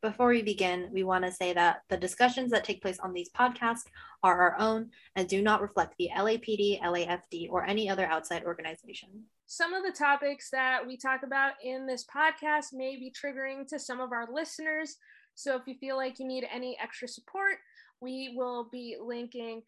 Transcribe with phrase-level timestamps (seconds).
[0.00, 3.30] Before we begin, we want to say that the discussions that take place on these
[3.30, 3.82] podcasts
[4.22, 9.08] are our own and do not reflect the LAPD, LAFD, or any other outside organization.
[9.46, 13.78] Some of the topics that we talk about in this podcast may be triggering to
[13.80, 14.98] some of our listeners.
[15.34, 17.56] So if you feel like you need any extra support,
[18.00, 19.62] we will be linking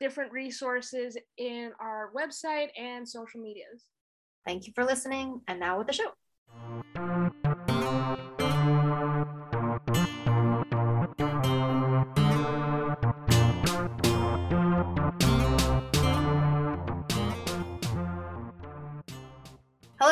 [0.00, 3.84] different resources in our website and social medias.
[4.44, 6.12] Thank you for listening, and now with the show.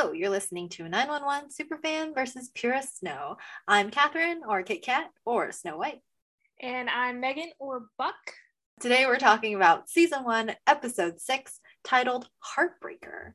[0.00, 3.36] Hello, you're listening to 911 Superfan versus Purest Snow.
[3.68, 6.00] I'm Catherine, or Kit Kat, or Snow White.
[6.58, 8.14] And I'm Megan, or Buck.
[8.80, 13.32] Today we're talking about season one, episode six, titled Heartbreaker.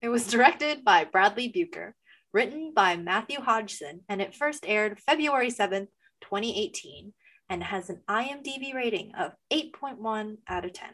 [0.00, 1.94] It was directed by Bradley Buecker,
[2.32, 5.88] written by Matthew Hodgson, and it first aired February 7th,
[6.20, 7.12] 2018,
[7.50, 10.88] and has an IMDb rating of 8.1 out of 10.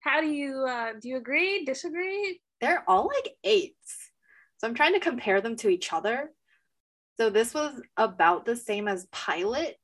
[0.00, 2.40] How do you uh, do you agree, disagree?
[2.60, 4.10] They're all like eights.
[4.58, 6.30] So I'm trying to compare them to each other.
[7.16, 9.76] So this was about the same as Pilot.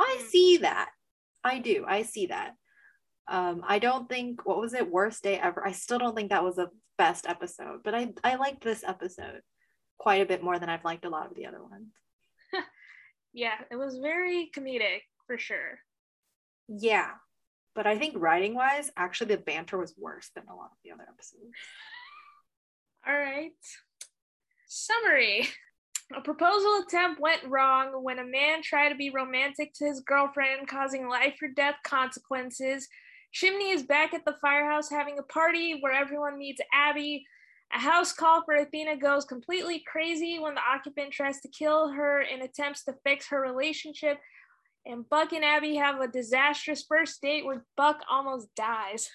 [0.00, 0.26] I Hmm.
[0.26, 0.90] see that.
[1.42, 1.84] I do.
[1.86, 2.54] I see that.
[3.28, 5.66] Um, I don't think what was it worst day ever.
[5.66, 9.40] I still don't think that was the best episode, but I I liked this episode
[9.98, 11.88] quite a bit more than I've liked a lot of the other ones.
[13.36, 15.80] Yeah, it was very comedic for sure.
[16.68, 17.10] Yeah,
[17.74, 20.92] but I think writing wise, actually the banter was worse than a lot of the
[20.92, 21.52] other episodes.
[23.06, 23.52] All right.
[24.66, 25.48] Summary.
[26.14, 30.68] A proposal attempt went wrong when a man tried to be romantic to his girlfriend,
[30.68, 32.88] causing life or death consequences.
[33.32, 37.24] Chimney is back at the firehouse having a party where everyone meets Abby.
[37.74, 42.22] A house call for Athena goes completely crazy when the occupant tries to kill her
[42.22, 44.18] in attempts to fix her relationship.
[44.86, 49.08] And Buck and Abby have a disastrous first date where Buck almost dies.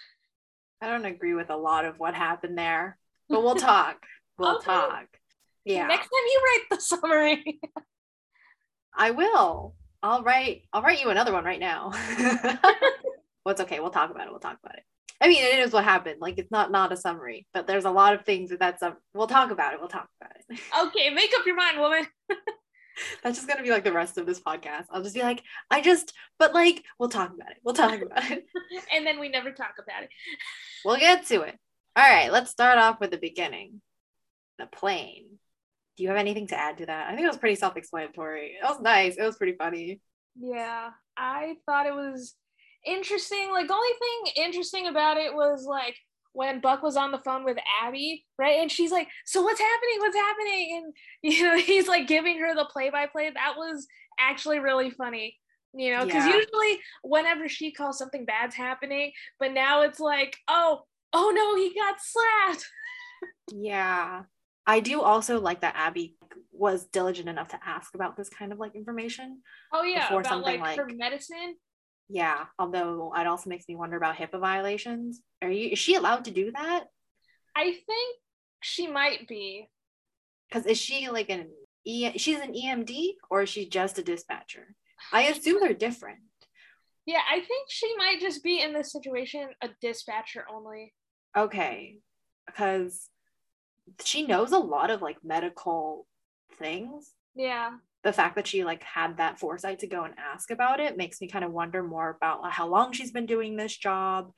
[0.81, 2.97] I don't agree with a lot of what happened there,
[3.29, 3.97] but we'll talk.
[4.39, 4.67] We'll Okay.
[4.67, 5.07] talk.
[5.65, 7.59] Yeah, Next time you write the summary.
[8.95, 9.75] I will.
[10.01, 10.61] I'll write.
[10.71, 11.91] I'll write you another one right now.
[12.17, 13.81] well, it's okay.
[13.81, 14.29] We'll talk about it.
[14.29, 14.83] We'll talk about it.
[15.19, 16.21] I mean, it is what happened.
[16.21, 18.81] Like, it's not not a summary, but there's a lot of things that that's.
[18.81, 19.79] A, we'll talk about it.
[19.81, 20.59] We'll talk about it.
[20.87, 22.07] okay, make up your mind, woman.
[23.23, 24.85] That's just gonna be like the rest of this podcast.
[24.91, 27.57] I'll just be like, I just, but like, we'll talk about it.
[27.63, 28.45] We'll talk about it.
[28.93, 30.09] and then we never talk about it.
[30.83, 31.57] We'll get to it.
[31.95, 32.31] All right.
[32.31, 33.81] Let's start off with the beginning.
[34.57, 35.39] The plane.
[35.97, 37.07] Do you have anything to add to that?
[37.07, 38.57] I think it was pretty self-explanatory.
[38.61, 39.17] It was nice.
[39.17, 39.99] It was pretty funny.
[40.39, 42.35] Yeah, I thought it was
[42.85, 43.51] interesting.
[43.51, 45.97] Like, the only thing interesting about it was like
[46.33, 48.59] when Buck was on the phone with Abby, right?
[48.59, 49.99] And she's like, So what's happening?
[49.99, 50.83] What's happening?
[50.83, 50.93] And,
[51.33, 53.29] you know, he's like giving her the play by play.
[53.29, 53.87] That was
[54.19, 55.35] actually really funny.
[55.73, 56.35] You know, because Yeah.
[56.35, 60.81] usually whenever she calls something bad's happening, but now it's like, oh,
[61.13, 62.67] oh no, he got slapped.
[63.51, 64.23] Yeah.
[64.65, 66.15] I do also like that Abby
[66.51, 69.41] was diligent enough to ask about this kind of like information.
[69.73, 71.55] Oh yeah, about something like, her medicine.
[72.09, 72.45] Yeah.
[72.57, 75.21] Although it also makes me wonder about HIPAA violations.
[75.41, 76.85] Are you is she allowed to do that?
[77.55, 78.17] I think
[78.61, 79.69] she might be.
[80.49, 81.49] Because is she like an
[81.85, 84.75] E she's an EMD or is she just a dispatcher?
[85.13, 86.19] I assume they're different.
[87.05, 90.93] Yeah, I think she might just be in this situation a dispatcher only.
[91.37, 91.97] Okay.
[92.45, 93.09] Because
[94.03, 96.05] she knows a lot of like medical
[96.57, 97.11] things.
[97.35, 97.71] Yeah.
[98.03, 101.19] The fact that she like had that foresight to go and ask about it makes
[101.19, 104.31] me kind of wonder more about like, how long she's been doing this job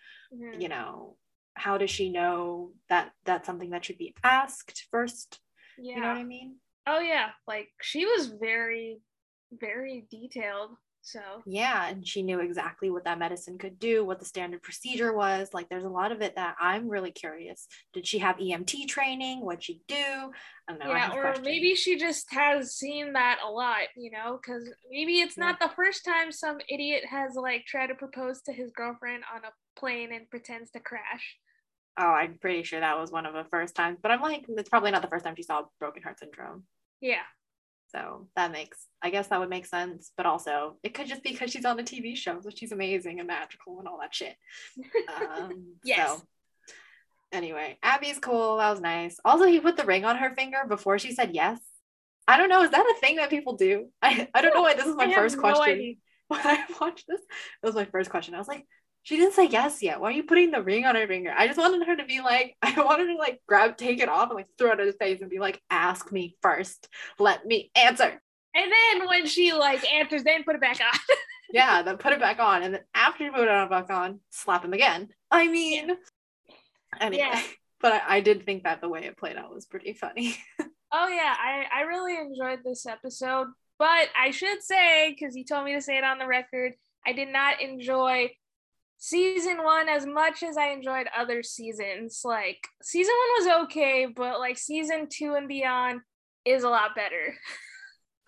[0.60, 1.16] you know
[1.54, 5.40] how does she know that that's something that should be asked first
[5.78, 5.96] Yeah.
[5.96, 6.56] you know what i mean
[6.88, 7.30] Oh yeah.
[7.48, 9.00] Like she was very,
[9.52, 10.72] very detailed.
[11.04, 15.14] So yeah and she knew exactly what that medicine could do what the standard procedure
[15.14, 18.88] was like there's a lot of it that i'm really curious did she have emt
[18.88, 20.32] training what'd she do i
[20.70, 21.46] don't know yeah, or questions.
[21.46, 25.72] maybe she just has seen that a lot, you know, because maybe it's not the
[25.76, 30.14] first time some idiot has like tried to propose to his girlfriend on a plane
[30.14, 31.38] and pretends to crash.
[32.00, 34.70] oh i'm pretty sure that was one of the first times but i'm like it's
[34.70, 36.64] probably not the first time she saw broken heart syndrome
[37.02, 37.24] Yeah.
[37.92, 40.12] So that makes, I guess that would make sense.
[40.16, 43.20] But also, it could just be because she's on a TV show, so she's amazing
[43.20, 44.36] and magical and all that shit.
[45.20, 46.10] Um, Yes.
[46.10, 46.22] So,
[47.32, 48.58] anyway, Abby's cool.
[48.58, 49.20] That was nice.
[49.26, 51.60] Also, he put the ring on her finger before she said yes.
[52.28, 52.62] I don't know.
[52.64, 53.88] Is that a thing that people do?
[54.02, 55.64] I, I don't know why this is my have first no question.
[55.64, 55.96] idea.
[56.32, 58.36] When I watched this, it was my first question.
[58.36, 58.66] I was like,
[59.04, 60.00] she didn't say yes yet.
[60.00, 61.34] Why are you putting the ring on her finger?
[61.36, 64.10] I just wanted her to be like, I wanted her to like grab, take it
[64.10, 66.88] off, and like throw it at his face and be like, ask me first.
[67.20, 68.22] Let me answer.
[68.54, 71.00] And then when she like answers, then put it back on.
[71.54, 72.64] yeah, then put it back on.
[72.64, 75.10] And then after you put it on back on, slap him again.
[75.30, 75.92] I mean,
[77.00, 77.24] anyway.
[77.24, 77.42] Yeah.
[77.82, 80.36] But I, I did think that the way it played out was pretty funny.
[80.94, 83.48] Oh yeah, I I really enjoyed this episode,
[83.80, 86.74] but I should say because you told me to say it on the record,
[87.08, 88.30] I did not enjoy
[89.04, 92.22] season one as much as I enjoyed other seasons.
[92.24, 96.02] Like season one was okay, but like season two and beyond
[96.46, 97.36] is a lot better.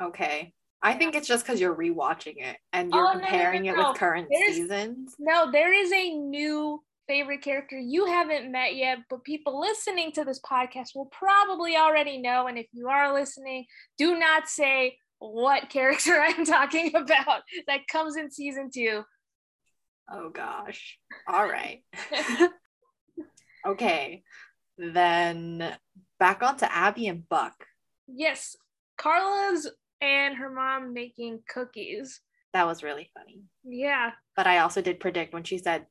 [0.02, 0.52] okay.
[0.82, 3.72] I think it's just because you're rewatching it and you're Oh, no, no, comparing no,
[3.72, 5.16] it with current There's- seasons.
[5.20, 10.26] No, there is a new favorite character you haven't met yet, but people listening to
[10.26, 12.48] this podcast will probably already know.
[12.48, 13.66] And if you are listening,
[13.98, 19.04] do not say what character I'm talking about that comes in season two.
[20.12, 21.00] Oh gosh.
[21.28, 21.84] All right.
[23.68, 24.24] okay.
[24.78, 25.76] Then
[26.20, 27.54] back on to Abby and Buck.
[28.08, 28.56] yes,
[28.98, 29.70] Carla's
[30.02, 32.22] and her mom making cookies.
[32.54, 33.42] That was really funny.
[33.64, 34.12] Yeah.
[34.36, 35.86] But I also did predict when she said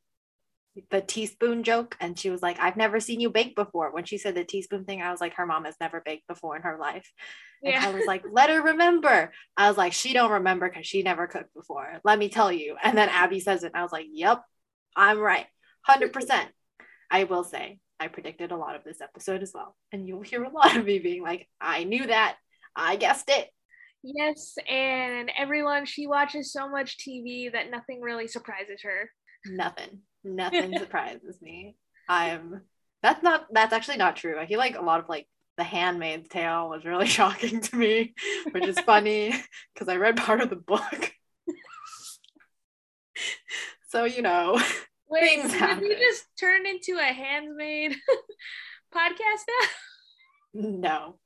[0.90, 3.92] the teaspoon joke and she was like, I've never seen you bake before.
[3.92, 6.56] When she said the teaspoon thing, I was like, her mom has never baked before
[6.56, 7.10] in her life.
[7.62, 7.86] And Yeah.
[7.86, 9.32] I was like, let her remember.
[9.56, 12.00] I was like, she don't remember because she never cooked before.
[12.04, 12.76] Let me tell you.
[12.82, 13.72] And then Abby says it.
[13.74, 14.42] And I was like, yep,
[14.96, 15.46] I'm right.
[15.88, 16.46] 100%.
[17.10, 19.76] I will say, I predicted a lot of this episode as well.
[19.92, 22.36] And you'll hear a lot of me being like, I knew that.
[22.74, 23.48] I guessed it.
[24.02, 29.08] Yes, and everyone she watches so much TV that nothing really surprises her.
[29.46, 30.00] Nothing.
[30.24, 31.76] Nothing surprises me.
[32.08, 32.62] I'm
[33.02, 34.38] that's not that's actually not true.
[34.38, 35.26] I feel like a lot of like
[35.56, 38.14] the handmaid's tale was really shocking to me,
[38.52, 39.34] which is funny
[39.74, 41.12] because I read part of the book.
[43.88, 44.60] so you know,
[45.08, 45.84] Wait, did happen.
[45.84, 47.96] we just turn into a handmaid
[48.94, 49.68] podcast now?
[50.54, 51.18] no.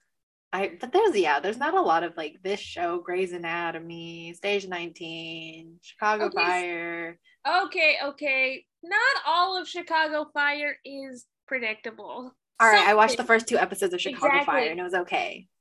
[0.53, 4.71] I but there's yeah, there's not a lot of like this show, Grey's Anatomy, Station
[4.71, 7.19] 19, Chicago Okay, Fire.
[7.65, 8.65] Okay, okay.
[8.89, 12.35] Not all of Chicago Fire is predictable.
[12.59, 14.47] All right, I watched the first two episodes of Chicago Exactly.
[14.47, 15.47] Fire and it was okay.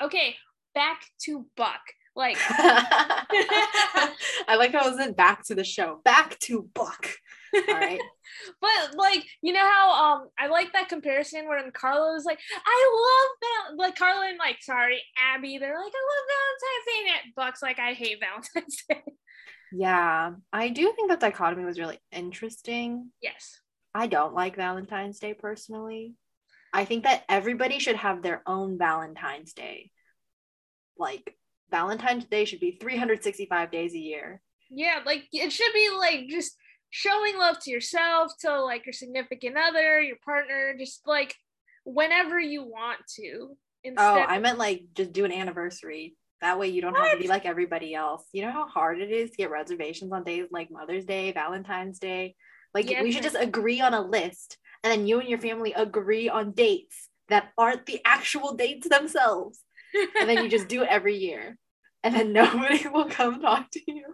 [0.00, 0.36] Okay,
[0.76, 1.80] back to Buck.
[2.14, 3.24] Like, I
[4.56, 6.00] like how it was in back to the show.
[6.04, 7.08] Back to Buck.
[7.54, 8.00] All right.
[8.60, 13.04] but like, you know how um I like that comparison where Carla was like, I
[13.04, 13.30] love
[13.70, 17.12] Val like Carla and like sorry, Abby, they're like, I love Valentine's Day.
[17.24, 19.02] And Buck's like, I hate Valentine's Day.
[19.72, 20.32] Yeah.
[20.52, 23.10] I do think that dichotomy was really interesting.
[23.22, 23.60] yes.
[23.94, 26.14] I don't like Valentine's Day personally.
[26.72, 29.90] I think that everybody should have their own Valentine's Day.
[30.98, 31.34] Like
[31.70, 34.40] Valentine's Day should be 365 days a year.
[34.70, 36.54] Yeah, like it should be like just
[36.90, 41.34] showing love to yourself, to like your significant other, your partner, just like
[41.84, 43.48] whenever you want to.
[43.50, 46.14] Oh, instead Oh, I meant like just do an anniversary.
[46.40, 48.24] That way you don't have to be like everybody else.
[48.32, 51.98] You know how hard it is to get reservations on days like Mother's Day, Valentine's
[51.98, 52.36] Day?
[52.74, 55.72] Like Yes, we should just agree on a list and then you and your family
[55.72, 59.60] agree on dates that aren't the actual dates themselves.
[60.18, 61.58] And then you just do it every year.
[62.04, 64.04] And then nobody will come talk to you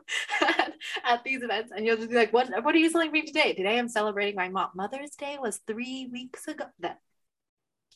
[0.41, 0.73] at,
[1.05, 1.71] at these events.
[1.75, 3.53] And you'll just be like, what, what are you celebrating today?
[3.53, 4.71] Today I'm celebrating my mom.
[4.75, 6.65] Mother's Day was three weeks ago.
[6.81, 6.99] That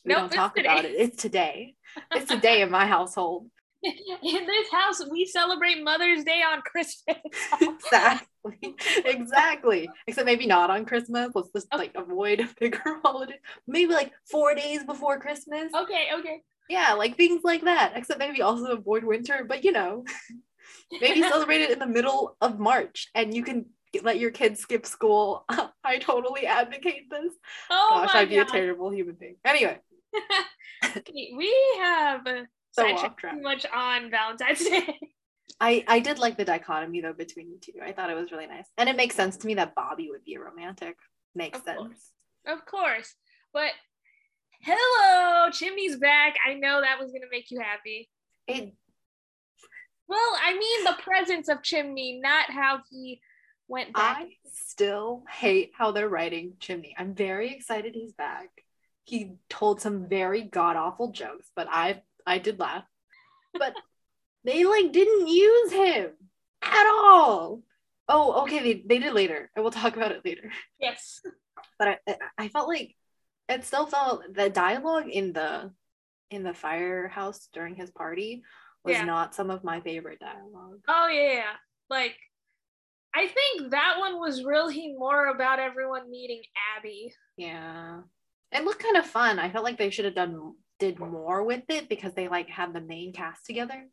[0.05, 0.93] we Nope, don't talk about it.
[0.95, 1.75] It's today.
[2.13, 3.47] It's today in my household.
[3.83, 7.17] In this house we celebrate Mother's Day on Christmas.
[7.61, 8.75] exactly.
[9.05, 9.89] Exactly.
[10.07, 11.31] Except maybe not on Christmas.
[11.33, 15.73] Let's just like avoid a bigger holiday Maybe like four days before Christmas.
[15.73, 16.41] okay, okay.
[16.69, 17.93] Yeah, like things like that.
[17.95, 20.03] Except maybe also avoid winter, but you know,
[21.01, 23.65] maybe celebrate it in the middle of March and you can
[24.03, 25.45] let your kids skip school.
[25.83, 27.33] I totally advocate this.
[27.71, 29.37] Oh Gosh, I'd be a terrible human being.
[29.43, 29.79] Anyway,
[30.85, 32.43] Okay, we have uh,
[32.79, 34.99] so off too much on Valentine's Day.
[35.59, 37.79] I, I did like the dichotomy though between the two.
[37.83, 38.67] I thought it was really nice.
[38.77, 40.95] And it makes sense to me that Bobby would be a romantic.
[41.35, 41.77] Makes Of sense.
[41.77, 42.11] course.
[42.47, 43.15] Of course.
[43.53, 43.71] But
[44.61, 46.35] hello, Chimney's back.
[46.47, 48.09] I know that was gonna make you happy.
[48.47, 48.73] It
[50.07, 53.21] Well, I mean the presence of Chimney, not how he
[53.67, 54.17] went back.
[54.21, 56.95] I still hate how they're writing Chimney.
[56.97, 58.49] I'm very excited he's back.
[59.03, 62.83] He told some very god awful jokes, but I I did laugh.
[63.53, 63.73] But
[64.43, 66.11] they like didn't use him
[66.61, 67.61] at all.
[68.07, 69.51] Oh, okay, they, they did later.
[69.55, 70.51] I will talk about it later.
[70.79, 71.21] Yes.
[71.77, 72.95] But I I- felt like
[73.47, 75.71] it still felt the dialogue in the
[76.31, 78.43] in the firehouse during his party
[78.83, 79.05] was Yeah.
[79.05, 80.79] not some of my favorite dialogue.
[80.87, 81.53] Oh yeah, yeah.
[81.89, 82.15] Like
[83.15, 86.41] I think that one was really more about everyone meeting
[86.77, 87.11] Abby.
[87.37, 88.01] Yeah.
[88.51, 89.39] It looked kind of fun.
[89.39, 92.73] I felt like they should have done did more with it because they like had
[92.73, 93.87] the main cast together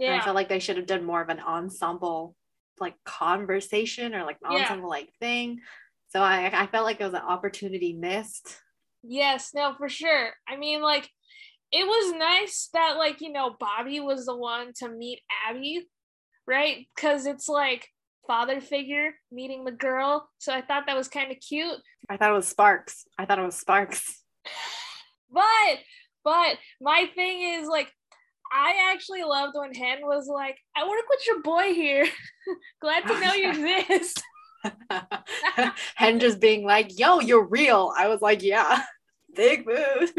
[0.00, 2.36] And I felt like they should have done more of an ensemble
[2.78, 4.60] like conversation or like an Yeah.
[4.62, 5.60] ensemble like thing.
[6.08, 8.56] So I I felt like it was an opportunity missed.
[9.02, 10.30] Yes, no, for sure.
[10.48, 11.08] I mean, like,
[11.72, 15.86] it was nice that, like, you know, Bobby was the one to meet Abby,
[16.46, 16.86] right?
[16.94, 17.88] Because it's like
[18.26, 20.28] father figure meeting the girl.
[20.38, 21.78] So I thought that was kind of cute.
[22.10, 23.06] I thought it was Sparks.
[23.18, 24.22] I thought it was Sparks.
[25.30, 25.78] But,
[26.26, 27.92] but my thing is, like,
[28.52, 32.04] I actually loved when Hen was like, I work with your boy here.
[32.80, 34.20] Glad to know you exist.
[35.94, 37.92] Hen just being like, yo, you're real.
[37.96, 38.82] I was like, yeah,
[39.36, 40.10] big mood.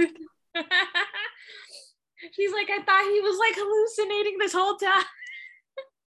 [2.32, 5.04] She's like, I thought he was like hallucinating this whole time.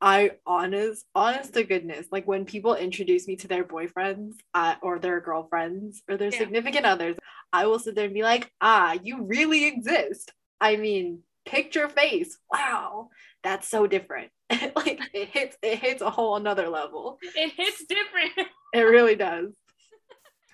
[0.03, 4.99] I honest, honest to goodness, like when people introduce me to their boyfriends uh, or
[4.99, 6.39] their girlfriends or their Yeah.
[6.39, 7.15] significant others,
[7.53, 10.33] I will sit there and be like, ah, you really exist.
[10.59, 12.37] I mean, picture face.
[12.51, 13.11] Wow,
[13.43, 14.29] that's so different.
[14.51, 17.17] like it hits, it hits a whole another level.
[17.21, 18.31] It hits different.
[18.73, 19.53] It really does.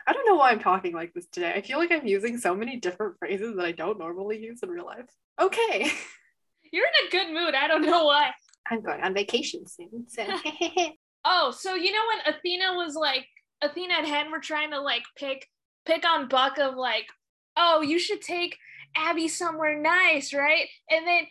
[0.06, 1.53] I don't know why I'm talking like this today.
[1.56, 4.70] I feel like I'm using so many different phrases that I don't normally use in
[4.70, 5.10] real life.
[5.41, 5.89] Okay.
[6.74, 7.56] You're in a good mood.
[7.56, 8.32] I don't know why.
[8.69, 10.05] I'm going on vacation soon.
[10.07, 10.25] So
[11.25, 13.25] Oh, so you know when Athena was like
[13.61, 15.45] Athena and Hen were trying to like pick
[15.85, 17.07] pick on Buck of like,
[17.57, 18.57] oh, you should take
[18.95, 20.67] Abby somewhere nice, right?
[20.89, 21.27] And then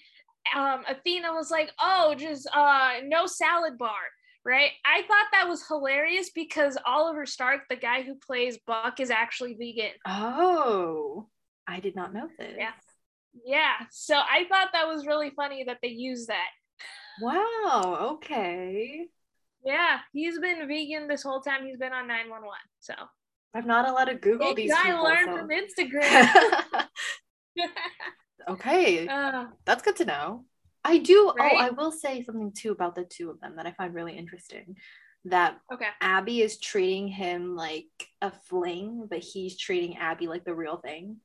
[0.56, 3.90] um Athena was like, oh, just uh no salad bar,
[4.44, 4.70] right?
[4.84, 9.54] I thought that was hilarious because Oliver Stark, the guy who plays Buck, is actually
[9.54, 9.92] vegan.
[10.06, 11.28] oh,
[11.66, 12.54] I did not know this.
[12.58, 12.72] Yeah.
[13.44, 13.72] Yeah.
[13.90, 16.48] So I thought that was really funny that they used that.
[17.20, 18.14] Wow.
[18.14, 19.06] Okay.
[19.64, 22.50] Yeah, he's been vegan this whole time he's been on 911.
[22.80, 22.94] So
[23.54, 25.04] I'm not allowed to Google these I people.
[25.04, 26.84] learned so- from Instagram.
[28.48, 30.44] okay, uh, that's good to know.
[30.84, 31.32] I do.
[31.36, 31.52] Right?
[31.54, 34.16] Oh, I will say something too about the two of them that I find really
[34.16, 34.76] interesting.
[35.24, 35.88] That okay.
[36.00, 37.86] Abby is treating him like
[38.22, 41.16] a fling, but he's treating Abby like the real thing.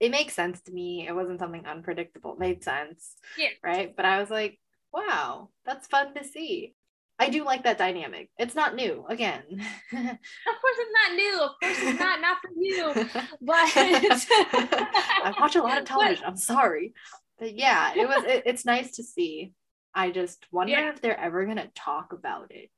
[0.00, 1.06] It makes sense to me.
[1.08, 2.34] It wasn't something unpredictable.
[2.34, 3.14] It made sense.
[3.38, 3.48] Yeah.
[3.64, 3.94] Right.
[3.96, 4.58] But I was like,
[4.92, 6.74] wow, that's fun to see.
[7.20, 8.30] I do like that dynamic.
[8.38, 9.04] It's not new.
[9.08, 9.42] Again.
[9.92, 11.40] Of course, it's not new.
[11.42, 12.20] Of course, it's not.
[12.20, 12.94] Not for you.
[13.40, 16.24] But I watch a lot of television.
[16.26, 16.92] I'm sorry.
[17.38, 19.52] But yeah, it was it, it's nice to see.
[19.94, 20.90] I just wonder Yeah.
[20.90, 22.70] if they're ever gonna talk about it.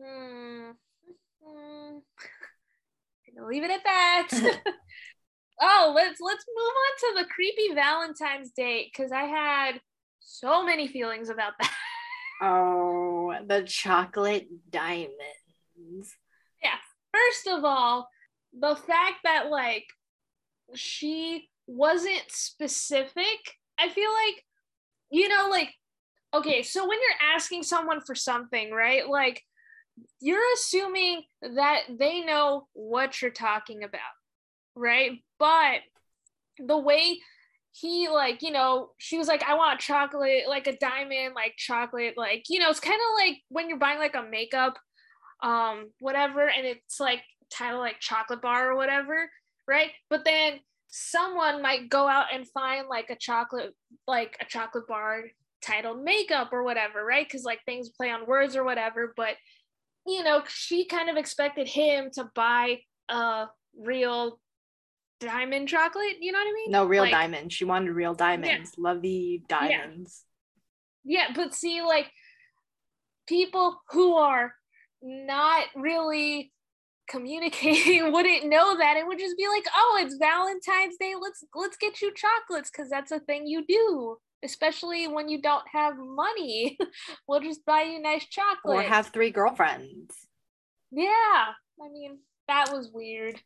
[0.00, 0.70] Hmm.
[1.42, 1.98] Hmm.
[3.34, 4.28] Gonna leave it at that.
[5.62, 9.80] oh, let's let's move on to the creepy Valentine's date because I had
[10.28, 11.72] so many feelings about that.
[12.40, 15.10] Oh, the chocolate diamonds.
[16.62, 16.76] Yeah.
[17.12, 18.08] First of all,
[18.56, 19.86] the fact that like
[20.76, 23.40] she wasn't specific,
[23.76, 24.44] I feel like,
[25.10, 25.74] you know, like,
[26.32, 29.08] okay, so when you're asking someone for something, right?
[29.08, 29.42] Like,
[30.20, 34.00] you're assuming that they know what you're talking about,
[34.76, 35.24] right?
[35.40, 35.80] But
[36.64, 37.18] the way
[37.80, 42.14] he like you know she was like i want chocolate like a diamond like chocolate
[42.16, 44.78] like you know it's kind of like when you're buying like a makeup
[45.42, 47.20] um whatever and it's like
[47.50, 49.28] titled like chocolate bar or whatever
[49.68, 49.90] right?
[50.08, 53.74] But then someone might go out and find like a chocolate
[54.06, 55.24] like a chocolate bar
[55.62, 57.26] titled makeup or whatever right?
[57.28, 59.34] Because like things play on words or whatever but
[60.06, 62.78] you know she kind of expected him to buy
[63.10, 63.46] a
[63.78, 64.40] real
[65.20, 67.54] diamond chocolate you know what i mean No real Like- diamonds.
[67.54, 68.72] She wanted real diamonds.
[68.78, 70.24] Love the diamonds.
[71.04, 72.10] Yeah, but see, like
[73.26, 74.52] people who are
[75.02, 76.52] not really
[77.08, 81.14] communicating wouldn't know that and would just be like, "Oh, it's Valentine's Day.
[81.20, 85.64] Let's let's get you chocolates because that's a thing you do." Especially when you don't
[85.72, 86.78] have money,
[87.28, 88.76] we'll just buy you nice chocolate.
[88.76, 90.14] Or have three girlfriends.
[90.92, 91.46] yeah,
[91.82, 92.18] I mean
[92.48, 93.40] that was weird.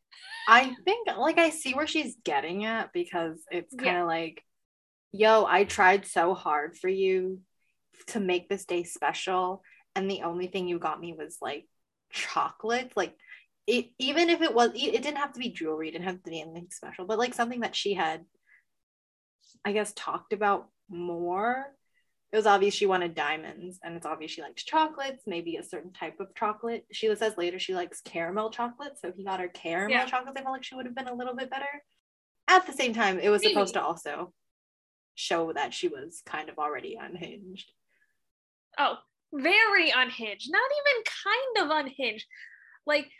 [0.48, 4.42] I think like I see where she's getting at because it's kind of like,
[5.12, 7.40] yo, I tried so hard for you
[8.08, 9.62] to make this day special,
[9.94, 11.66] and the only thing you got me was like
[12.10, 12.92] chocolate.
[12.96, 13.14] Like
[13.66, 16.30] it, even if it was, it didn't have to be jewelry, it didn't have to
[16.30, 18.24] be anything special, but like something that she had,
[19.64, 21.66] I guess, talked about more.
[22.32, 25.92] It was obvious she wanted diamonds, and it's obvious she likes chocolates, maybe a certain
[25.92, 26.86] type of chocolate.
[26.90, 30.06] Sheila says later she likes caramel chocolate, so if he got her caramel Yeah.
[30.06, 31.84] chocolates, I felt like she would have been a little bit better.
[32.48, 34.32] At the same time, it was supposed to also
[35.14, 37.70] show that she was kind of already unhinged.
[38.78, 38.96] Oh,
[39.34, 40.50] very unhinged.
[40.50, 42.26] Not even kind of unhinged.
[42.86, 43.10] Like,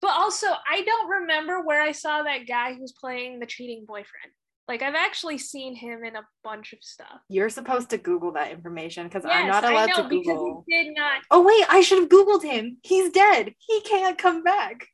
[0.00, 4.32] but also I don't remember where I saw that guy who's playing the cheating boyfriend.
[4.68, 7.20] Like I've actually seen him in a bunch of stuff.
[7.28, 10.26] You're supposed to Google that information because Yes, I'm not I allowed know to because
[10.26, 10.64] Google.
[10.68, 11.20] he did not.
[11.30, 12.78] Oh wait, I should have Googled him.
[12.82, 13.54] He's dead.
[13.58, 14.86] He can't come back.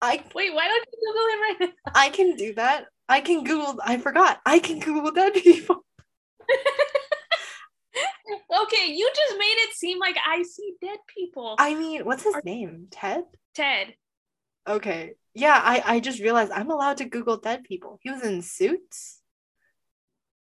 [0.00, 1.92] I Wait, why don't you Google him right now?
[1.94, 2.86] I can do that.
[3.08, 3.78] I can Google.
[3.84, 4.40] I forgot.
[4.46, 5.84] I can Google dead people.
[8.62, 11.54] Okay, you just made it seem like I see dead people.
[11.58, 12.86] I mean, what's his Are- name?
[12.90, 13.24] Ted.
[13.54, 13.94] Ted.
[14.66, 15.14] Okay.
[15.34, 17.98] Yeah, I I just realized I'm allowed to Google dead people.
[18.02, 19.20] He was in Suits,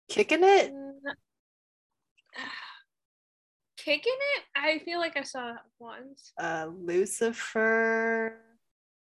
[0.09, 0.73] kicking it.
[3.77, 4.45] Kicking it?
[4.55, 6.33] I feel like I saw that once.
[6.39, 8.37] Uh, Lucifer,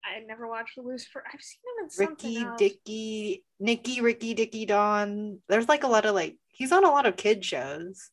[0.05, 1.23] I never watched Lucifer.
[1.25, 2.59] I've seen him in something Ricky, else.
[2.59, 5.39] Dicky, Nikki, Ricky, Dicky, Don.
[5.49, 8.11] There's like a lot of like he's on a lot of kid shows.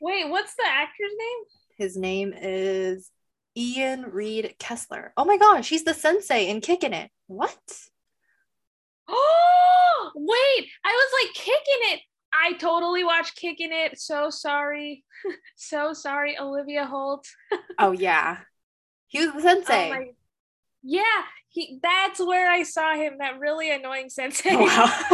[0.00, 1.44] Wait, what's the actor's name?
[1.76, 3.10] His name is
[3.56, 5.12] Ian Reed Kessler.
[5.16, 7.10] Oh my gosh, he's the sensei in Kicking It.
[7.26, 7.58] What?
[9.08, 12.00] Oh, wait, I was like kicking it.
[12.32, 14.00] I totally watched Kicking It.
[14.00, 15.02] So sorry.
[15.56, 17.26] so sorry, Olivia Holt.
[17.78, 18.38] Oh yeah,
[19.08, 19.90] he was the Oh sensei.
[19.90, 20.10] my-
[20.82, 21.02] yeah,
[21.48, 24.54] he that's where I saw him, that really annoying sensei.
[24.54, 24.86] wow.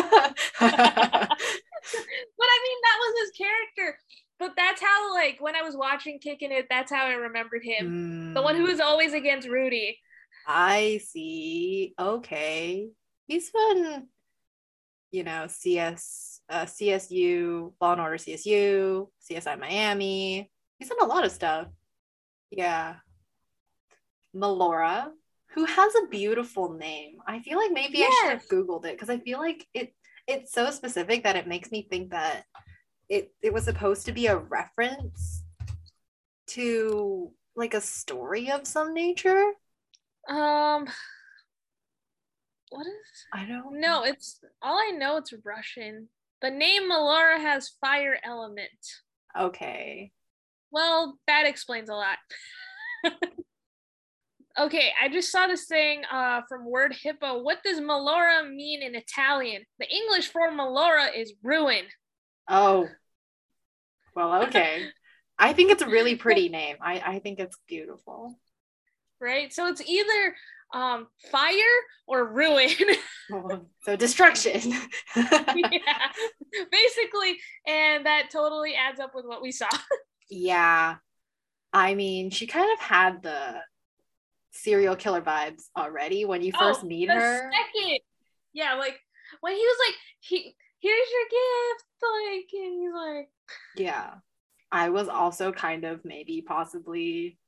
[0.61, 3.99] but I mean, that was his character.
[4.39, 7.95] But that's how, like, when I was watching Kicking It, that's how I remembered him.
[8.35, 9.99] The one who Hmm, was always against Rudy.
[10.47, 11.95] I see.
[11.99, 12.91] Okay.
[13.27, 14.09] He's been,
[15.11, 20.51] you know, CS, uh, CSU, Law and Order CSU, CSI Miami.
[20.79, 21.69] He's done a lot of stuff.
[22.51, 22.97] Yeah.
[24.35, 25.09] Melora,
[25.55, 27.17] who has a beautiful name.
[27.27, 29.95] I feel like maybe I should have Googled it because I feel like it
[30.27, 32.45] it's so specific that it makes me think that
[33.09, 35.45] it it was supposed to be a reference
[36.49, 39.53] to like a story of some nature.
[40.29, 40.87] Um,
[42.71, 43.27] what is?
[43.33, 45.17] I don't No, it's all I know.
[45.17, 46.09] It's Russian.
[46.43, 48.71] The name Melora has fire element.
[49.39, 50.13] Okay.
[50.71, 52.19] Well, that explains a lot.
[54.59, 57.43] okay, I just saw this thing uh, from Word Hippo.
[57.43, 59.63] What does Melora mean in Italian?
[59.79, 61.85] The English for Melora is ruin.
[62.49, 62.89] Oh.
[64.15, 64.87] Well, okay.
[65.39, 66.77] I think it's a really pretty name.
[66.81, 68.39] I, I think it's beautiful.
[69.21, 69.53] right?
[69.53, 70.37] So it's either
[70.75, 71.53] um, fire
[72.07, 72.71] or ruin.
[73.83, 74.73] so destruction.
[75.17, 76.09] yeah,
[76.71, 79.69] basically, and that totally adds up with what we saw.
[80.31, 80.97] yeah.
[81.73, 83.61] I mean, she kind of had the
[84.53, 87.51] serial killer vibes already when you first Oh, meet her.
[87.53, 87.99] Second,
[88.55, 88.99] yeah, like
[89.41, 93.29] when he was like, "He, here's your gift," like, and he's like,
[93.77, 94.15] Yeah.
[94.73, 97.39] I was also kind of maybe possibly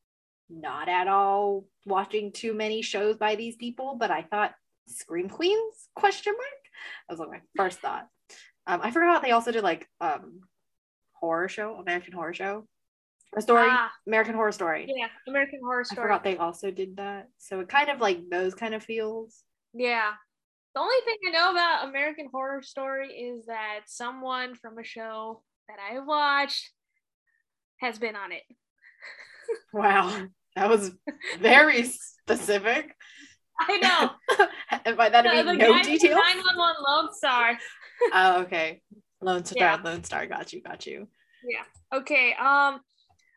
[0.49, 4.55] not at all watching too many shows by these people, but I thought
[4.87, 6.63] Scream Queens question mark.
[7.09, 8.07] That was like my first thought.
[8.67, 10.41] Um, I forgot they also did like um
[11.13, 12.67] horror show, American Horror Show.
[13.37, 13.93] a story, Ah.
[14.07, 14.87] American Horror Story.
[14.97, 16.01] "Yeah, American Horror story.
[16.01, 17.29] I forgot they also did that.
[17.37, 19.43] So it kind of like those kind of feels.
[19.75, 20.13] Yeah.
[20.79, 25.43] The only thing I know about American Horror Story is that someone from a show
[25.67, 26.71] that I watched
[27.81, 28.43] has been on it.
[29.73, 30.27] Wow.
[30.55, 30.93] That was
[31.41, 32.95] very specific.
[33.59, 34.47] I know.
[34.85, 36.14] and by that I mean no details.
[36.14, 37.59] 911 Lone Star.
[38.12, 38.81] Oh, okay.
[39.21, 39.79] Lone Star, Yeah.
[39.83, 41.09] Lone Star, got you, got you.
[41.43, 41.99] Yeah.
[41.99, 42.81] Okay, um,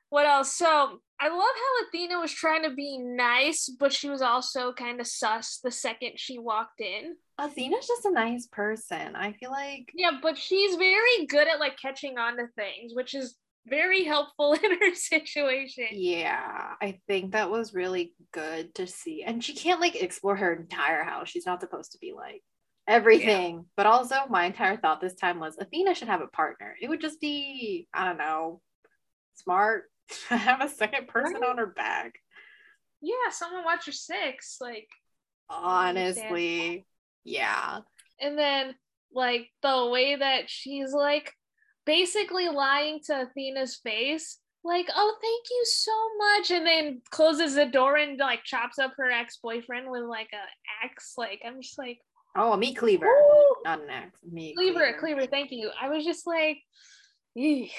[0.09, 0.53] what else?
[0.53, 4.99] So I love how Athena was trying to be nice, but she was also kind
[4.99, 7.15] of sus the second she walked in.
[7.41, 9.15] Athena's just a nice person.
[9.15, 13.13] I feel like Yeah, but she's very good at like catching on to things, which
[13.15, 13.35] is
[13.67, 15.87] very helpful in her situation.
[15.91, 19.23] yeah, I think that was really good to see.
[19.23, 21.29] And she can't like explore her entire house.
[21.29, 22.43] She's not supposed to be like
[22.87, 23.65] everything.
[23.77, 26.75] But also my entire thought this time was Athena should have a partner.
[26.81, 28.61] It would just be, I don't know,
[29.35, 29.85] smart.
[30.29, 31.49] have a second person Right.
[31.49, 32.15] on her back.
[33.01, 34.87] Yeah, someone watch her six, like.
[35.49, 36.85] Honestly.
[37.23, 37.79] Yeah.
[38.19, 38.75] and then
[39.13, 41.33] like the way that she's like
[41.85, 47.65] basically lying to Athena's face, like, oh, thank you so much, and then closes the
[47.65, 50.39] door and like chops up her ex boyfriend with like an
[50.83, 51.13] axe.
[51.17, 51.99] Like, I'm just like,
[52.35, 53.07] Oh, a meat cleaver.
[53.07, 53.55] Woo!
[53.65, 54.17] Not an axe.
[54.31, 55.69] Meat cleaver, cleaver, thank you.
[55.79, 56.59] I was just like,
[57.37, 57.69] "Eeh."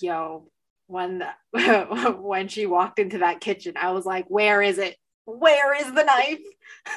[0.00, 0.48] yo
[0.88, 1.18] when
[1.52, 5.92] the, when she walked into that kitchen i was like where is it where is
[5.92, 6.40] the knife?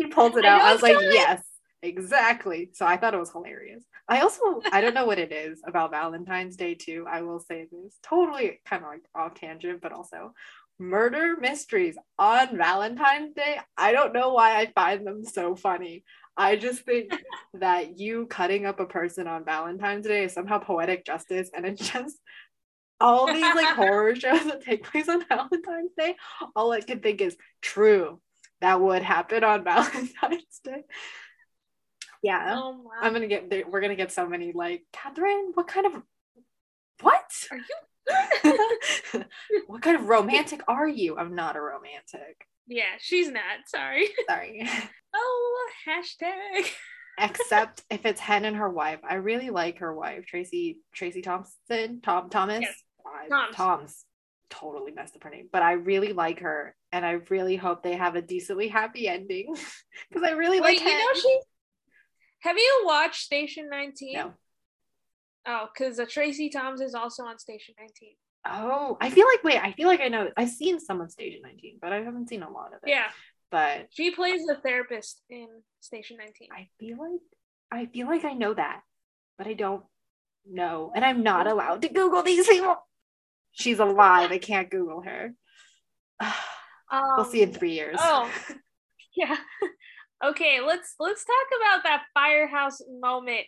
[0.00, 0.58] She pulls it out.
[0.58, 1.10] know i was like coming.
[1.12, 1.42] yes
[1.82, 2.70] exactly.
[2.72, 3.84] So i thought it was hilarious.
[4.08, 7.04] I also i don't know what it is about valentine's day too.
[7.10, 7.98] I will say this.
[8.02, 10.32] Totally kind of like off tangent but also
[10.78, 16.04] murder mysteries on Valentine's Day, I don't know why I find them so funny.
[16.36, 17.12] I just think
[17.54, 21.78] that you cutting up a person on Valentine's Day is somehow poetic justice, and it
[21.78, 22.16] just
[23.00, 26.16] all these like horror shows that take place on Valentine's Day.
[26.56, 28.20] All I can think is true.
[28.60, 30.82] That would happen on Valentine's Day.
[32.22, 33.06] Yeah, Oh my.
[33.06, 33.48] I'm gonna get.
[33.68, 35.52] We're gonna get so many like Catherine.
[35.54, 36.02] What kind of
[37.00, 37.32] what?
[37.52, 39.24] Are you?
[39.66, 41.16] what kind of romantic are you?
[41.16, 42.46] I'm not a romantic.
[42.66, 43.42] Yeah, she's not.
[43.66, 44.08] Sorry.
[44.28, 44.68] Sorry.
[45.14, 46.68] Oh, hashtag.
[47.18, 49.00] Except if it's Hen and her wife.
[49.08, 52.00] I really like her wife, Tracy Tracy Thompson.
[52.02, 52.60] Tom Thomas.
[52.62, 52.82] Yes.
[53.28, 53.54] Thoms.
[53.56, 54.04] Tom's
[54.50, 55.48] totally messed up her name.
[55.52, 59.54] But I really like her and I really hope they have a decently happy ending.
[60.08, 61.40] Because I really Wait, like you know she.
[62.40, 64.14] Have you watched Station 19?
[64.14, 64.32] No.
[65.46, 68.10] Oh, because uh, Tracie Thoms is also on Station 19.
[68.46, 71.40] Oh, I feel like wait, I feel like I know I've seen some of Station
[71.42, 72.90] 19, but I haven't seen a lot of it.
[72.90, 73.08] Yeah,
[73.50, 75.48] But she plays the therapist in
[75.80, 76.48] Station 19.
[76.56, 77.20] I feel like
[77.72, 78.82] I feel like I know that,
[79.36, 79.82] but I don't
[80.48, 80.92] know.
[80.94, 82.76] And I'm not allowed to Google these people.
[83.52, 84.30] She's alive.
[84.30, 85.32] I can't Google her.
[86.20, 86.32] Um,
[87.16, 87.96] we'll see in three years.
[87.98, 88.30] Oh,
[89.16, 89.36] yeah.
[90.24, 93.46] okay, let's let's talk about that firehouse moment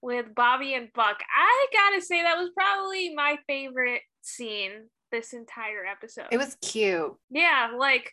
[0.00, 1.18] with Bobby and Buck.
[1.34, 6.26] I gotta say that was probably my favorite scene this entire episode.
[6.30, 7.14] It was cute.
[7.30, 8.12] yeah, like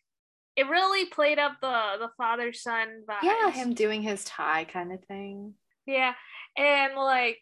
[0.55, 3.23] it really played up the the father son vibes.
[3.23, 5.53] Yeah, him doing his tie kind of thing.
[5.85, 6.13] Yeah,
[6.57, 7.39] and like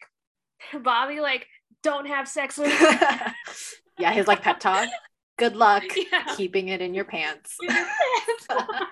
[0.84, 1.46] Bobby, like
[1.84, 2.72] don't have sex with.
[4.00, 4.88] yeah, his like pep talk.
[5.38, 6.36] Good luck Yeah.
[6.36, 7.56] keeping it in your pants.
[7.68, 7.88] that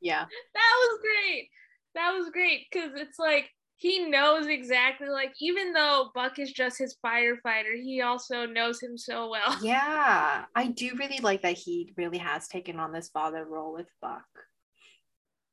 [0.00, 0.24] yeah.
[0.54, 1.48] That was great.
[1.94, 6.78] That was great because it's like he knows exactly like even though Buck is just
[6.78, 9.56] his firefighter, he also knows him so well.
[9.62, 10.44] Yeah.
[10.54, 14.24] I do really like that he really has taken on this father role with Buck.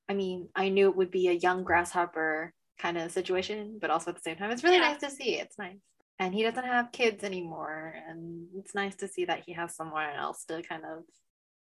[0.10, 4.12] I mean, I knew it would be a young grasshopper kind of situation, but also
[4.12, 4.92] at the same time, it's really Yeah.
[4.92, 5.40] nice to see.
[5.40, 5.78] It's nice.
[6.20, 7.94] And he doesn't have kids anymore.
[8.08, 11.04] And it's nice to see that he has someone else to kind of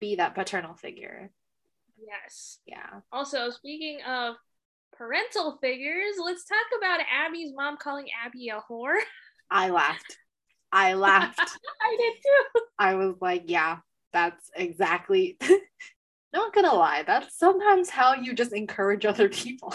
[0.00, 1.30] be that paternal figure.
[1.98, 2.58] Yes.
[2.66, 3.00] Yeah.
[3.10, 4.36] Also, speaking of
[4.96, 8.98] parental figures, let's talk about Abby's mom calling Abby a whore.
[9.50, 10.16] I laughed.
[10.72, 11.38] I laughed.
[11.80, 12.60] I did too.
[12.78, 13.78] I was like, yeah,
[14.12, 15.38] that's exactly.
[16.32, 19.72] Not gonna lie, that's sometimes how you just encourage other people.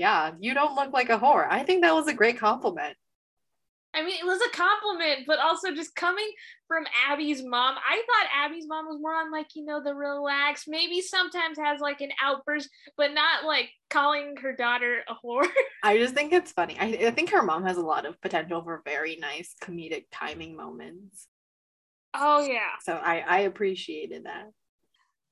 [0.00, 1.46] Yeah, you don't look like a whore.
[1.48, 2.96] I think that was a great compliment.
[3.92, 6.30] I mean, it was a compliment, but also just coming
[6.66, 7.74] from Abby's mom.
[7.76, 11.80] I thought Abby's mom was more on like, you know, the relaxed, maybe sometimes has
[11.80, 15.46] like an outburst, but not like calling her daughter a whore.
[15.82, 16.78] I just think it's funny.
[16.80, 20.56] I, I think her mom has a lot of potential for very nice comedic timing
[20.56, 21.26] moments.
[22.14, 22.78] oh, yeah.
[22.82, 24.50] So I, I appreciated that.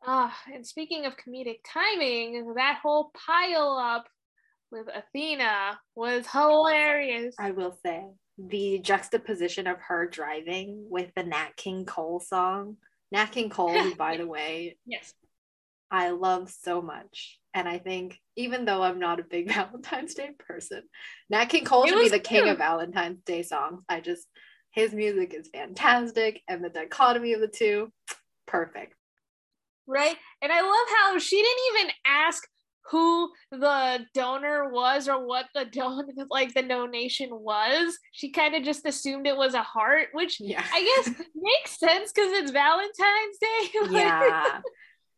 [0.04, 4.08] Ah, and speaking of comedic timing, that whole pile up
[4.70, 7.34] with Athena was hilarious.
[7.38, 8.06] I will say
[8.38, 12.76] the juxtaposition of her driving with the Nat King Cole song.
[13.10, 15.14] Nat King Cole, by the way, yes.
[15.90, 17.38] I love so much.
[17.54, 20.82] And I think even though I'm not a big Valentine's Day person,
[21.30, 23.82] Nat King Cole It should be the king of Valentine's Day songs.
[23.88, 24.26] I just
[24.70, 27.90] his music is fantastic and the dichotomy of the two,
[28.46, 28.94] perfect.
[29.86, 30.16] Right?
[30.42, 32.46] And I love how she didn't even ask
[32.90, 37.98] who the donor was or what the don like the donation was.
[38.12, 40.64] She kind of just assumed it was a heart, which Yeah.
[40.72, 43.70] I guess makes sense because it's Valentine's Day.
[43.82, 44.60] Like, yeah.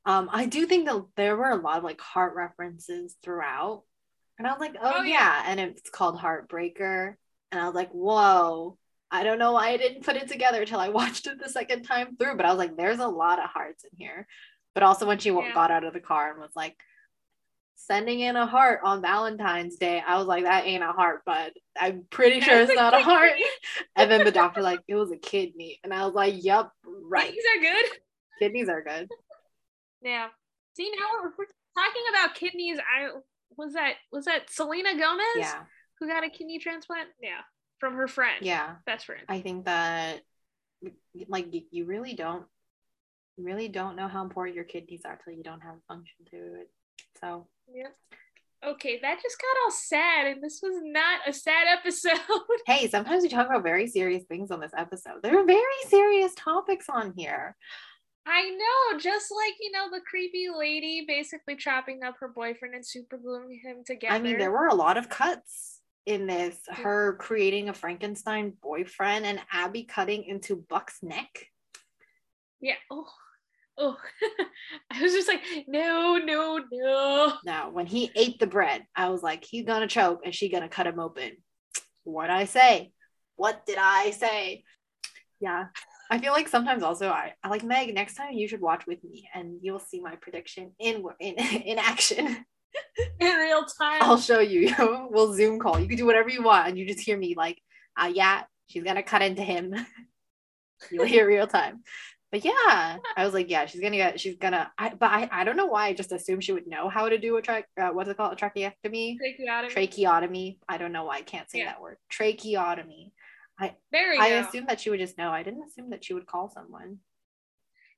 [0.06, 3.82] Um, I do think that there were a lot of like heart references throughout.
[4.38, 5.12] And I was like, oh, Oh, yeah.
[5.12, 5.42] yeah.
[5.48, 7.14] And it's called Heartbreaker.
[7.52, 8.78] And I was like, whoa.
[9.10, 11.82] I don't know why I didn't put it together till I watched it the second
[11.82, 14.26] time through, but I was like, there's a lot of hearts in here.
[14.74, 15.52] But also when she Yeah.
[15.52, 16.76] got out of the car and was like,
[17.86, 21.52] sending in a heart on Valentine's Day, I was like, that ain't a heart, bud.
[21.78, 23.32] I'm pretty sure That's it's a not a heart.
[23.96, 25.78] And then the doctor like, it was a kidney.
[25.82, 27.32] And I was like, yep, right.
[27.32, 27.90] These are good.
[28.38, 29.08] Kidneys are good.
[30.02, 30.28] Yeah.
[30.76, 32.78] See now if we're talking about kidneys.
[32.78, 33.08] I
[33.56, 35.62] was that was that Selena Gomez Yeah.
[35.98, 37.08] who got a kidney transplant?
[37.22, 37.40] Yeah,
[37.78, 38.38] from her friend.
[38.40, 38.76] Yeah.
[38.86, 39.22] best friend.
[39.28, 40.22] I think that
[41.28, 42.44] like you, you really don't
[43.36, 46.16] you really don't know how important your kidneys are till you don't have a function
[46.30, 46.70] to it.
[47.20, 47.94] So Yep.
[48.62, 52.20] Okay, that just got all sad, and this was not a sad episode.
[52.66, 55.22] hey, sometimes we talk about very serious things on this episode.
[55.22, 57.56] There are very serious topics on here.
[58.26, 62.84] I know, just like you know, the creepy lady basically chopping up her boyfriend and
[62.86, 64.14] super gluing him together.
[64.14, 65.80] I mean, there were a lot of cuts.
[66.06, 71.46] in this her creating a Frankenstein boyfriend and Abby cutting into Buck's neck.
[72.60, 72.74] Yeah.
[72.90, 73.06] Oh.
[73.80, 73.96] Oh.
[74.90, 77.32] I was just like, no, no, no.
[77.44, 80.68] Now, when he ate the bread, I was like, he's gonna choke and she gonna
[80.68, 81.32] cut him open.
[82.04, 82.92] What I say?
[83.36, 84.64] What did I say?
[85.40, 85.66] Yeah.
[86.10, 87.94] I feel like sometimes also I, I like Meg.
[87.94, 91.78] Next time you should watch with me, and you'll see my prediction in in in
[91.78, 92.44] action.
[93.18, 94.00] In real time.
[94.00, 94.72] I'll show you.
[95.10, 95.80] we'll Zoom call.
[95.80, 97.58] You can do whatever you want, and you just hear me like,
[98.00, 99.74] uh, yeah, she's gonna cut into him.
[100.90, 101.82] You'll hear real time.
[102.32, 102.52] But yeah,
[103.16, 104.70] I was like, yeah, she's gonna get, she's gonna.
[104.78, 105.88] I, but I, I don't know why.
[105.88, 107.64] I just assumed she would know how to do a track.
[107.80, 108.32] Uh, what's it called?
[108.32, 109.18] A tracheotomy.
[109.20, 109.74] Tracheotomy.
[109.74, 110.58] Tracheotomy.
[110.68, 111.66] I don't know why I can't say Yeah.
[111.72, 111.96] that word.
[112.08, 113.12] Tracheotomy.
[113.58, 114.40] I, there I go.
[114.48, 115.30] assumed that she would just know.
[115.30, 116.98] I didn't assume that she would call someone.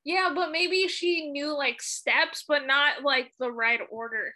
[0.04, 4.34] yeah, but maybe she knew like steps, but not like the right order.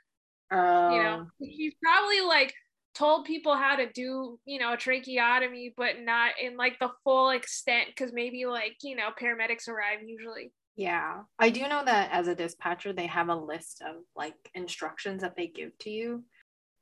[0.52, 2.54] Oh, You know, she's probably like
[2.96, 7.30] told people how to do, you know, a tracheotomy, but not in like the full
[7.30, 10.52] extent because maybe like, you know, paramedics arrive usually.
[10.76, 15.22] Yeah, I do know that as a dispatcher, they have a list of like instructions
[15.22, 16.24] that they give to you.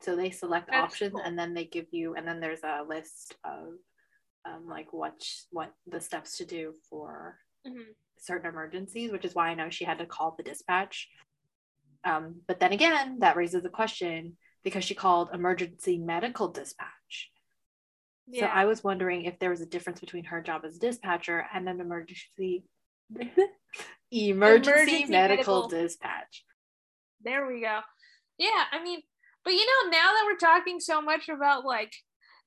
[0.03, 1.23] So they select That's options cool.
[1.25, 3.75] and then they give you, and then there's a list of
[4.45, 7.95] um, like what sh- what the steps to do for Mhm.
[8.19, 11.09] certain emergencies, which is why I know she had to call the dispatch.
[12.05, 17.31] Um, but then again, that raises a question because she called emergency medical dispatch.
[18.33, 21.45] So I was wondering if there was a difference between her job as a dispatcher
[21.55, 22.65] and an emergency
[24.11, 25.69] emergency, Emergency medical, medical.
[25.69, 26.45] dispatch.
[27.23, 27.81] There we go.
[28.39, 29.01] Yeah, I mean,
[29.45, 31.93] but you know, now that we're talking so much about like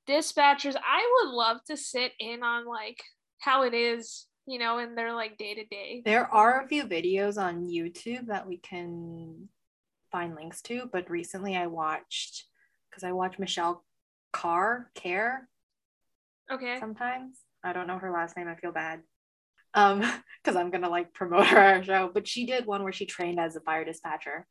[0.09, 3.01] dispatchers, I would love to sit in on like
[3.39, 6.01] how it is, you know, in their like day to day.
[6.03, 9.47] There are a few videos on YouTube that we can
[10.11, 12.45] find links to, but recently I watched
[12.89, 13.83] because I watch Michelle
[14.33, 15.39] Carr Khare
[16.51, 16.79] Okay.
[16.79, 17.39] sometimes.
[17.63, 18.47] I don't know her last name.
[18.47, 19.01] I feel bad.
[19.73, 19.99] Um,
[20.43, 23.55] because I'm gonna like promote her show, but she did one where she trained as
[23.55, 24.47] a fire dispatcher.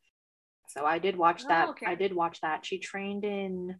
[0.69, 1.69] So I did watch Oh, that.
[1.69, 1.85] okay.
[1.85, 2.65] I did watch that.
[2.65, 3.79] She trained in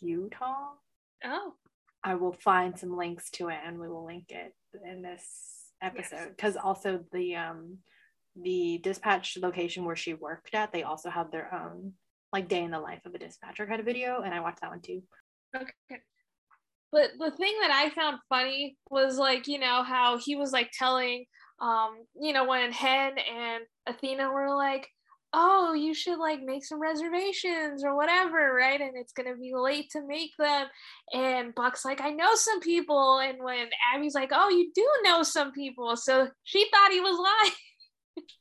[0.00, 0.70] Utah.
[1.24, 1.54] Oh,
[2.04, 4.54] I will find some links to it and we will link it
[4.88, 7.78] in this episode because also the um
[8.36, 11.92] the dispatch location where she worked at they also have their own
[12.32, 14.70] like day in the life of a dispatcher kind of video and I watched that
[14.70, 15.02] one too.
[15.56, 16.00] okay.
[16.90, 20.70] But the thing that I found funny was like, you know, how he was like
[20.72, 21.26] telling,
[21.60, 24.88] um, you know, when Hen and Athena were like,
[25.34, 28.80] oh, you should like make some reservations or whatever, right?
[28.80, 30.66] And it's gonna be late to make them.
[31.12, 33.18] And Buck's like, I know some people.
[33.18, 35.96] And when Abby's like, oh, you do know some people.
[35.96, 37.54] So she thought he was lying.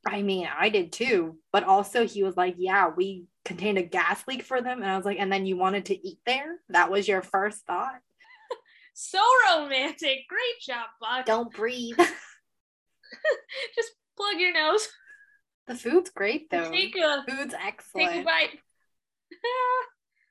[0.06, 4.24] I mean, I did too, but also he was like, "Yeah, we contained a gas
[4.28, 6.58] leak for them," and I was like, "And then you wanted to eat there?
[6.70, 7.96] That was your first thought?
[9.00, 9.20] So
[9.52, 10.28] romantic.
[10.28, 11.26] Great job, Buck.
[11.26, 11.98] Don't breathe."
[13.76, 14.88] Just plug your nose.
[15.68, 16.72] the food's great though.
[16.72, 18.10] Take a Food's excellent.
[18.12, 18.60] take a bite.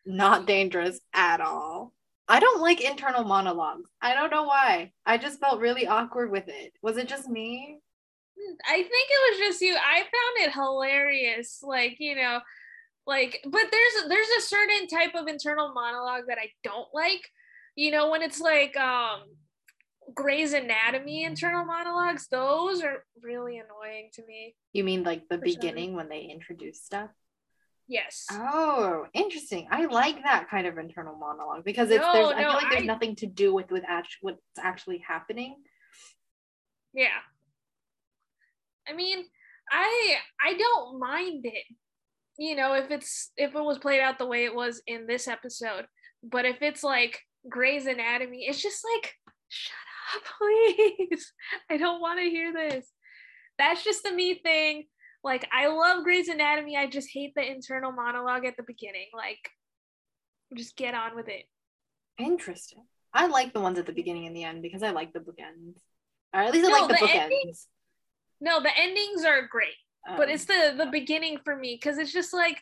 [0.05, 1.93] Not dangerous at all.
[2.29, 3.89] I don't like internal monologues.
[4.01, 4.93] I don't know why.
[5.05, 6.73] I just felt really awkward with it.
[6.83, 7.79] Was it just me?
[8.69, 9.75] I think it was just you.
[9.77, 11.61] I found it hilarious.
[11.63, 12.41] Like, you know,
[13.07, 17.23] like but there's there's a certain type of internal monologue that I don't like.
[17.77, 19.21] You know, when it's like um
[20.15, 24.55] Grey's Anatomy internal monologues, those are really annoying to me.
[24.73, 27.11] You mean like the some beginning when they introduce stuff?
[27.89, 28.27] Yes.
[28.33, 29.69] Oh, interesting.
[29.71, 32.83] I like that kind of internal monologue because it's No, there's I feel like there's
[32.83, 35.57] I- nothing to do with with act- what's actually happening.
[36.93, 37.19] Yeah.
[38.97, 39.25] I mean,
[39.71, 41.65] I I don't mind it.
[42.39, 45.29] You know, if it's if it was played out the way it was in this
[45.29, 45.87] episode.
[46.23, 49.13] But if it's like Grey's Anatomy, it's just like
[49.49, 49.75] shut
[50.17, 51.33] up, please.
[51.71, 52.87] I don't want to hear this.
[53.59, 54.85] That's just a me thing.
[55.23, 56.77] Like I love Grey's Anatomy.
[56.77, 59.09] I just hate the internal monologue at the beginning.
[59.15, 59.51] Like
[60.57, 61.45] just get on with it.
[62.19, 62.85] Interesting.
[63.13, 65.77] I like the ones at the beginning and the end because I like the bookends.
[66.35, 67.23] Or at least I No, like the, the bookends.
[67.25, 67.67] endings-
[68.41, 69.75] No, the endings are great.
[70.17, 72.61] but Um, it's the the beginning for me because it's just like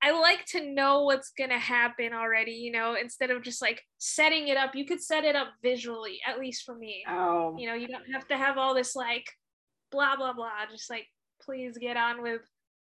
[0.00, 4.46] I like to know what's gonna happen already, you know, instead of just like setting
[4.48, 4.74] it up.
[4.76, 7.04] You could set it up visually, at least for me.
[7.08, 9.26] oh You know, you don't have to have all this like
[9.90, 10.66] blah blah blah.
[10.70, 11.06] Just like
[11.42, 12.42] please get on with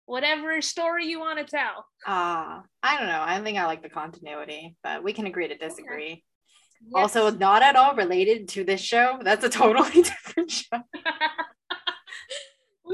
[0.06, 1.84] whatever story you want to tell.
[2.06, 3.22] ah I don't know.
[3.22, 6.24] I think I like the continuity, but we can agree to disagree.
[6.86, 6.94] Yes.
[7.16, 9.18] Also, not at all related to this show.
[9.22, 10.78] That's a totally different show.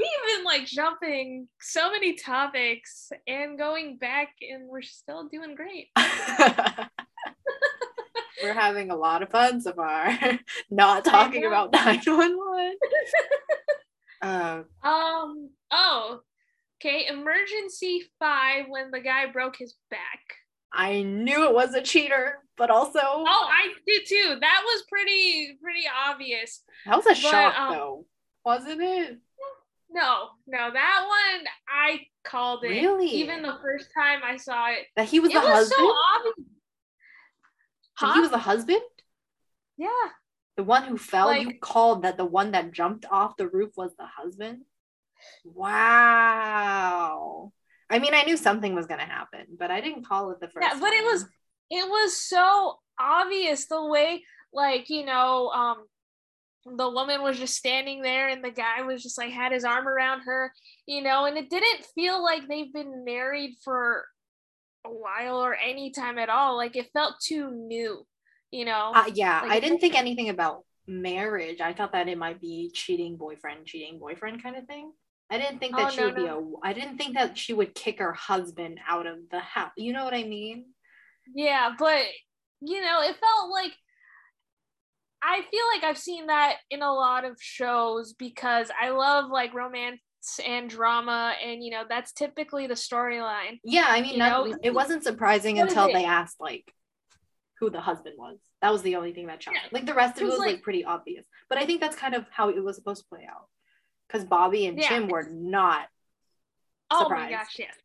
[0.01, 5.55] we we've been like jumping so many topics and going back, and we're still doing
[5.55, 5.89] great.
[8.43, 10.17] We're having a lot of fun so far.
[10.69, 12.75] Not talking about 911.
[14.21, 16.21] uh, um, oh,
[16.79, 17.07] okay.
[17.07, 20.19] Emergency five when the guy broke his back.
[20.73, 22.99] I knew it was a cheater, but also.
[23.03, 24.37] Oh, I did too.
[24.39, 26.63] That was pretty, pretty obvious.
[26.85, 28.05] That was a but, shock, um, though,
[28.45, 29.19] wasn't it?
[29.93, 32.69] No, no, that one I called it.
[32.69, 33.07] Really?
[33.07, 34.85] Even the first time I saw it.
[34.95, 35.77] That he was it the was husband.
[35.79, 36.47] So obvious.
[37.95, 38.13] Huh?
[38.13, 38.81] He was the husband?
[39.77, 39.89] Yeah.
[40.57, 43.71] The one who fell, Like- you called that the one that jumped off the roof
[43.75, 44.61] was the husband?
[45.43, 47.51] Wow.
[47.89, 50.47] I mean, I knew something was going to happen, but I didn't call it the
[50.47, 51.25] first Yeah, but it was
[51.69, 54.23] it was so obvious the way
[54.53, 55.85] like, you know, um
[56.65, 59.87] the woman was just standing there and the guy was just like had his arm
[59.87, 60.53] around her,
[60.85, 64.05] you know, and it didn't feel like they've been married for
[64.85, 66.57] a while or any time at all.
[66.57, 68.05] Like it felt too new,
[68.51, 68.95] you know.
[68.95, 71.61] Uh, yeah, Like, I didn't think anything about marriage.
[71.61, 74.91] I thought that it might be cheating boyfriend, cheating boyfriend kind of thing.
[75.29, 76.37] I didn't think that Oh, she no, would be a.
[76.61, 79.71] I didn't think that she would kick her husband out of the house.
[79.77, 80.65] You know what I mean?
[81.33, 82.05] Yeah, but
[82.61, 83.73] you know, it felt like
[85.23, 89.53] I feel like I've seen that in a lot of shows because I love like
[89.53, 89.99] romance
[90.45, 93.59] and drama and you know, that's typically the storyline.
[93.63, 96.73] Yeah, I mean, not, it wasn't surprising what until they asked like
[97.59, 98.37] who the husband was.
[98.61, 99.57] That was the only thing that shocked.
[99.61, 99.69] Yeah.
[99.71, 101.25] Like the rest of it it was, was like, like- pretty obvious.
[101.49, 103.47] But I think that's kind of how it was supposed to play out.
[104.07, 104.89] Because Bobby and Yeah.
[104.89, 105.87] Chim were not.
[106.89, 107.31] Oh Surprised.
[107.31, 107.75] my gosh, yes.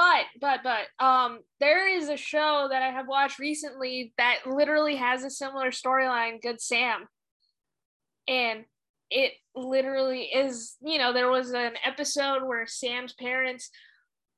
[0.00, 4.96] But but but um there is a show that I have watched recently that literally
[4.96, 7.06] has a similar storyline, Good Sam.
[8.26, 8.64] And
[9.10, 13.68] it literally is, you know, there was an episode where Sam's parents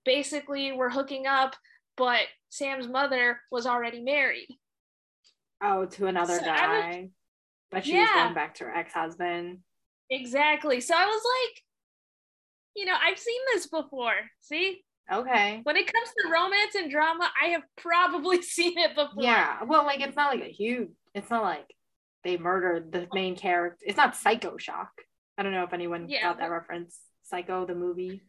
[0.04, 1.54] basically were hooking up,
[1.96, 4.48] but Sam's mother was already married.
[5.62, 7.10] Oh, to another So I was- guy.
[7.70, 8.24] But she was Yeah.
[8.24, 9.62] going back to her ex husband.
[10.10, 10.80] Exactly.
[10.80, 11.62] So I was like,
[12.74, 14.28] you know, I've seen this before.
[14.40, 14.84] See?
[15.12, 15.60] Okay.
[15.64, 19.22] When it comes to romance and drama, I have probably seen it before.
[19.22, 19.62] Yeah.
[19.64, 20.88] Well, like it's not like a huge.
[21.14, 21.66] It's not like
[22.24, 23.84] they murdered the main character.
[23.86, 24.90] It's not Psycho Shock.
[25.36, 26.98] I don't know if anyone Yeah, got that but- reference.
[27.24, 28.22] Psycho the movie.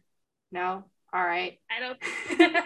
[0.52, 0.84] No.
[1.12, 1.58] All right.
[1.70, 2.58] I don't.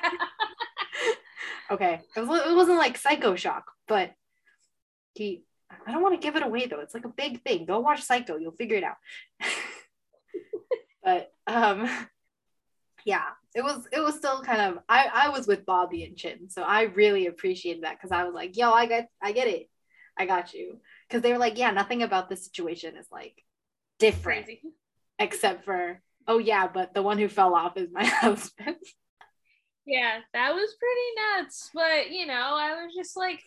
[1.70, 2.00] Okay.
[2.16, 4.12] It, was, it wasn't like Psycho Shock, but
[5.14, 5.44] he.
[5.87, 6.81] I don't want to give it away though.
[6.81, 7.66] It's like a big thing.
[7.66, 8.37] Go watch Psycho.
[8.38, 8.96] You'll figure it out.
[11.04, 11.87] but um,
[13.04, 14.82] yeah, it was it was still kind of.
[14.88, 18.34] I I was with Bobby and Chim, so I really appreciated that because I was
[18.34, 19.68] like, yo, I get I get it,
[20.16, 20.80] I got you.
[21.08, 23.42] Because they were like, yeah, nothing about this situation is like
[23.98, 24.62] different Crazy.
[25.18, 28.76] except for oh yeah, but the one who fell off is my husband.
[29.87, 31.70] Yeah, that was pretty nuts.
[31.74, 33.40] But you know, I was just like,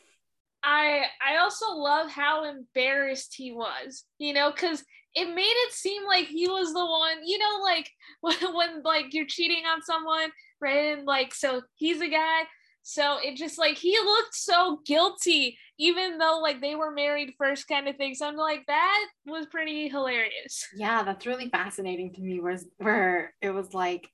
[0.64, 4.06] I I also love how embarrassed he was.
[4.18, 7.26] You know, because it made it seem like he was the one.
[7.26, 7.90] You know, like
[8.22, 10.98] when, when like you're cheating on someone, right?
[10.98, 12.44] And like so he's a guy.
[12.84, 17.68] So it just like he looked so guilty, even though like they were married first,
[17.68, 18.16] kind of thing.
[18.16, 20.68] So I'm like, that was pretty hilarious.
[20.76, 22.40] Yeah, that's really fascinating to me.
[22.40, 24.10] Was where it was like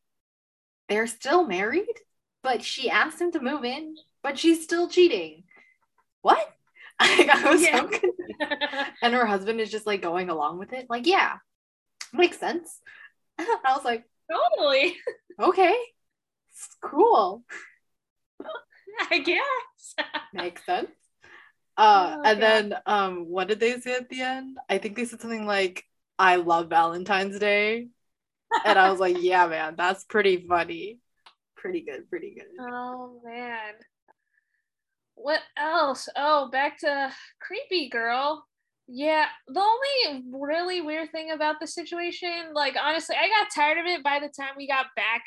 [0.89, 1.85] they're still married,
[2.43, 5.43] but she asked him to move in, but she's still cheating.
[6.21, 6.56] What?
[6.99, 7.71] Like, I was Yeah.
[7.71, 8.13] so confused.
[9.01, 10.87] and her husband is just like going along with it.
[10.89, 11.37] Like, yeah,
[12.13, 12.81] makes sense.
[13.39, 14.97] I was like, totally,
[15.41, 15.75] okay,
[16.49, 17.43] it's cool,
[19.11, 19.95] I guess.
[20.33, 20.89] makes sense.
[21.77, 22.43] Uh, Oh, and God.
[22.43, 24.57] then um, what did they say at the end?
[24.69, 25.85] I think they said something like,
[26.19, 27.89] "I love Valentine's Day,"
[28.63, 30.99] and I was like, "Yeah, man, that's pretty funny,
[31.57, 33.73] pretty good, pretty good." Oh man.
[35.17, 36.07] What else?
[36.15, 38.45] Oh, back to creepy girl.
[38.87, 43.85] Yeah, the only really weird thing about the situation, like honestly, I got tired of
[43.87, 45.23] it by the time we got back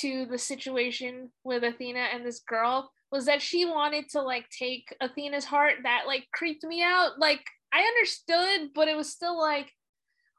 [0.00, 4.94] to the situation with Athena and this girl was that she wanted to like take
[5.00, 7.12] Athena's heart that like creeped me out.
[7.18, 9.72] Like I understood, but it was still like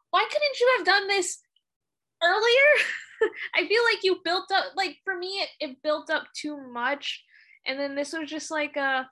[0.10, 1.40] why couldn't you have done this
[2.22, 3.32] earlier?
[3.56, 7.24] I feel like you built up like for me it, it built up too much
[7.66, 9.10] and then this was just like a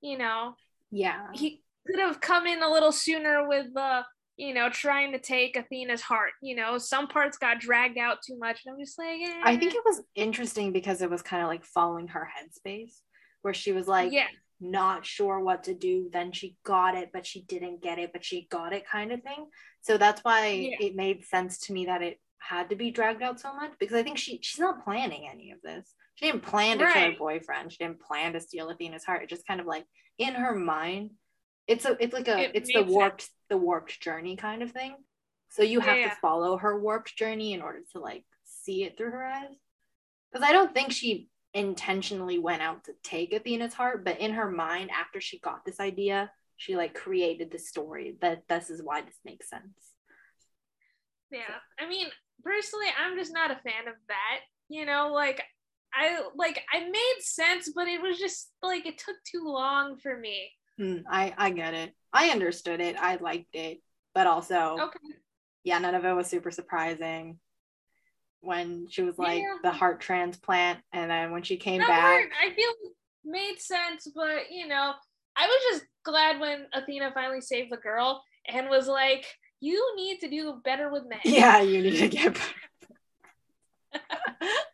[0.00, 0.54] you know
[0.90, 4.02] Yeah, he could have come in a little sooner with the
[4.36, 8.38] you know trying to take Athena's heart you know some parts got dragged out too
[8.38, 9.76] much and I'm just like I think eh.
[9.78, 13.00] it was interesting because it was kind of like following her headspace,
[13.42, 14.26] where she was like, yeah
[14.60, 16.08] not sure what to do.
[16.12, 19.22] Then she got it, but she didn't get it, but she got it kind of
[19.22, 19.46] thing.
[19.82, 20.76] So that's why Yeah.
[20.80, 23.96] it made sense to me that it had to be dragged out so much because
[23.96, 25.94] I think she she's not planning any of this.
[26.18, 27.18] She didn't plan to kill her Right.
[27.18, 27.70] boyfriend.
[27.70, 29.22] She didn't plan to steal Athena's heart.
[29.22, 29.84] It just kind of like
[30.18, 31.12] in her mind,
[31.68, 34.96] it's a it's like a It it's the warped the warped journey kind of thing.
[35.50, 36.08] So you have Yeah.
[36.10, 39.54] to follow her warped journey in order to like see it through her eyes.
[40.32, 44.50] Because I don't think she intentionally went out to take Athena's heart, but in her
[44.50, 49.02] mind, after she got this idea, she like created the story that this is why
[49.02, 49.92] this makes sense.
[51.30, 51.60] Yeah.
[51.78, 52.08] I mean,
[52.42, 54.40] personally, I'm just not a fan of that.
[54.68, 55.42] You know, like
[55.94, 60.16] I like I made sense, but it was just like it took too long for
[60.16, 60.50] me.
[60.78, 61.94] Hmm, I I get it.
[62.12, 62.96] I understood it.
[62.96, 63.82] I liked it,
[64.14, 64.98] but also Okay.
[65.64, 67.38] yeah, none of it was super surprising.
[68.40, 69.56] When she was like Yeah.
[69.62, 72.72] the heart transplant, and then when she came That back, I feel
[73.24, 74.94] made sense, but you know,
[75.36, 79.26] I was just glad when Athena finally saved the girl and was like,
[79.60, 82.36] "You need to do better with men." yeah, you need to get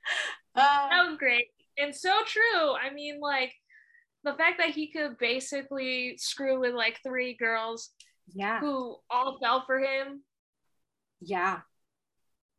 [0.56, 1.46] uh, that was great
[1.78, 2.72] and so true.
[2.74, 3.52] I mean, like
[4.24, 7.90] the fact that he could basically screw with like three girls
[8.32, 10.22] yeah, who all fell for him.
[11.20, 11.60] yeah.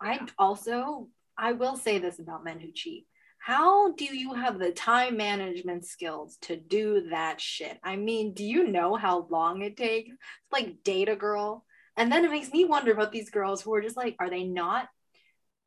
[0.02, 3.08] I also I will say this about men who cheat.
[3.40, 7.78] How do you have the time management skills to do that shit?
[7.84, 10.10] I mean, do you know how long it takes?
[10.12, 11.66] It's like date a girl.
[11.98, 14.44] And then it makes me wonder about these girls who are just like, are they
[14.44, 14.88] not?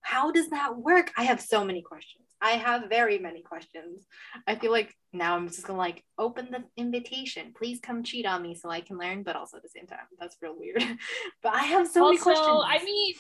[0.09, 1.13] How does that work?
[1.19, 2.25] I have so many questions.
[2.41, 4.07] I have very many questions.
[4.47, 7.53] I feel like now I'm just gonna like open the invitation.
[7.55, 10.07] Please come cheat on me so I can learn, but also at the same time,
[10.19, 10.83] that's real weird.
[11.43, 12.65] but I have so many also, questions.
[12.67, 13.15] I mean,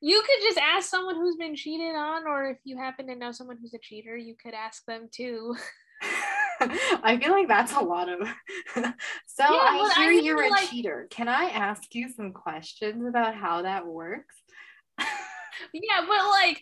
[0.00, 3.30] you could just ask someone who's been cheated on, or if you happen to know
[3.30, 5.54] someone who's a cheater, you could ask them too.
[6.60, 8.18] I feel like that's a lot of.
[8.74, 11.06] so Yeah, I but I hear you're a like- cheater.
[11.08, 14.41] Can I ask you some questions about how that works?
[15.72, 16.60] Yeah, but like,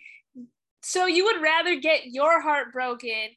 [0.83, 3.29] so you would rather get your heart broken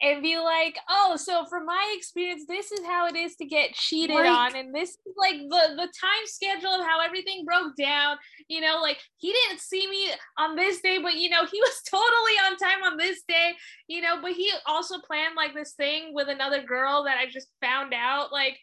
[0.00, 3.72] and be like, oh, so from my experience, this is how it is to get
[3.72, 7.76] cheated Like- on, and this is like the the time schedule of how everything broke
[7.76, 8.16] down.
[8.48, 11.82] You know, like he didn't see me on this day, but you know, he was
[11.90, 13.52] totally on time on this day.
[13.86, 17.48] You know, but he also planned like this thing with another girl that I just
[17.60, 18.32] found out.
[18.32, 18.58] Like,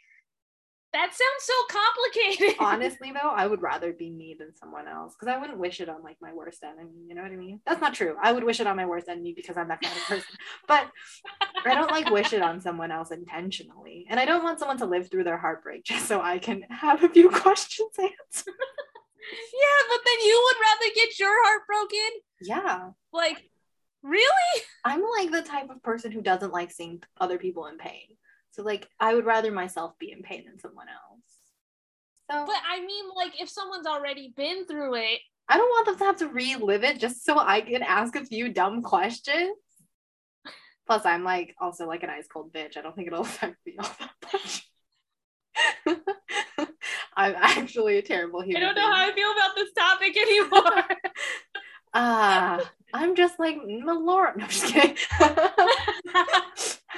[0.92, 2.56] that sounds so complicated.
[2.60, 5.90] Honestly, though, I would rather be me than someone else because I wouldn't wish it
[5.90, 7.06] on like my worst enemy.
[7.08, 7.62] You know what I mean?
[7.66, 8.16] That's not true.
[8.22, 10.36] I would wish it on my worst enemy because I'm that kind of person.
[10.68, 10.88] But
[11.66, 14.86] I don't like wish it on someone else intentionally, and I don't want someone to
[14.86, 18.54] live through their heartbreak just so I can have a few questions answered.
[18.54, 22.10] yeah, but then you would rather get your heart broken.
[22.42, 22.90] Yeah.
[23.14, 23.50] Like,
[24.02, 24.64] really?
[24.86, 28.08] I'm like the type of person who doesn't like seeing other people in pain.
[28.60, 31.24] So like I would rather myself be in pain than someone else.
[32.30, 35.98] So But I mean, like, if someone's already been through it, I don't want them
[35.98, 39.56] to have to relive it just so I can ask a few dumb questions.
[40.86, 42.76] Plus, I'm like also like an ice cold bitch.
[42.76, 44.70] I don't think it'll affect me all that much.
[47.16, 48.62] I'm actually a terrible human.
[48.62, 48.94] I don't know being.
[48.94, 50.98] how I feel about this topic anymore.
[51.94, 52.60] Ah,
[52.94, 54.36] I'm just like Melora.
[54.36, 54.98] No, I'm just kidding.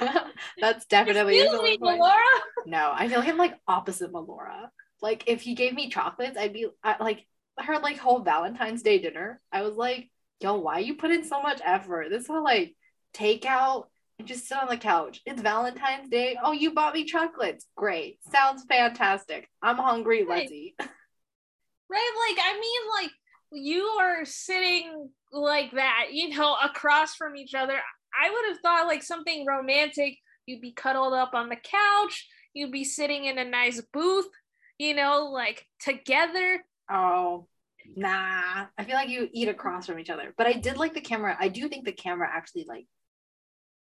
[0.60, 1.78] That's definitely Excuse me.
[1.80, 2.22] Laura.
[2.66, 4.68] No, I feel like I'm like opposite Melora.
[5.00, 7.26] Like if he gave me chocolates, I'd be I, like
[7.58, 9.40] her like whole Valentine's Day dinner.
[9.50, 12.08] I was like, yo, why you put in so much effort?
[12.10, 12.74] This will like
[13.12, 13.88] take out
[14.18, 15.20] and just sit on the couch.
[15.26, 16.36] It's Valentine's Day.
[16.42, 17.66] Oh, you bought me chocolates.
[17.76, 18.18] Great.
[18.30, 19.48] Sounds fantastic.
[19.60, 20.24] I'm hungry.
[20.24, 20.40] Right.
[20.40, 20.74] Let's eat.
[21.90, 22.10] Right?
[22.26, 23.10] Like, I mean, like,
[23.52, 27.78] you are sitting like that, you know, across from each other.
[28.20, 30.18] I would have thought like something romantic.
[30.46, 32.28] You'd be cuddled up on the couch.
[32.54, 34.28] You'd be sitting in a nice booth,
[34.78, 36.64] you know, like together.
[36.90, 37.46] Oh,
[37.96, 38.66] nah.
[38.76, 40.34] I feel like you eat across from each other.
[40.36, 41.36] But I did like the camera.
[41.38, 42.86] I do think the camera actually like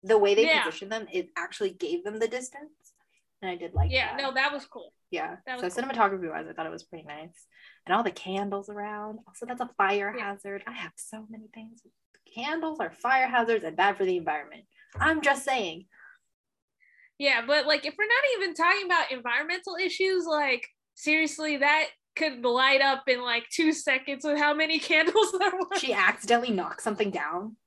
[0.03, 0.63] the way they Yeah.
[0.63, 2.71] positioned them, it actually gave them the distance.
[3.41, 4.21] And I did like Yeah, that.
[4.21, 4.93] no, that was cool.
[5.09, 5.37] Yeah.
[5.47, 5.83] That So cool.
[5.83, 7.47] cinematography wise, I thought it was pretty nice.
[7.85, 9.19] And all the candles around.
[9.27, 10.25] Also, that's a fire Yeah.
[10.31, 10.63] hazard.
[10.67, 11.81] I have so many things.
[12.35, 14.65] Candles are fire hazards and bad for the environment.
[14.99, 15.87] I'm just saying.
[17.17, 22.43] Yeah, but like if we're not even talking about environmental issues, like seriously, that could
[22.43, 25.77] light up in like two seconds with how many candles there were.
[25.79, 27.57] She accidentally knocked something down,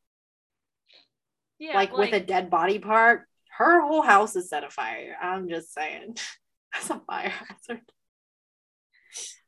[1.58, 3.28] yeah, like, with a dead body part.
[3.56, 5.16] Her whole house is set afire.
[5.20, 6.16] I'm just saying.
[6.72, 7.82] That's a fire hazard.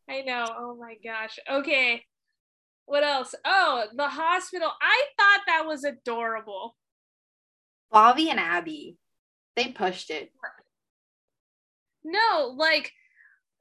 [0.08, 0.46] I know.
[0.48, 1.38] Oh my gosh.
[1.50, 2.04] Okay.
[2.84, 3.34] What else?
[3.44, 4.70] Oh, the hospital.
[4.80, 6.76] I thought that was adorable.
[7.90, 8.96] Bobby and Abby,
[9.56, 10.30] they pushed it.
[12.04, 12.92] No, like,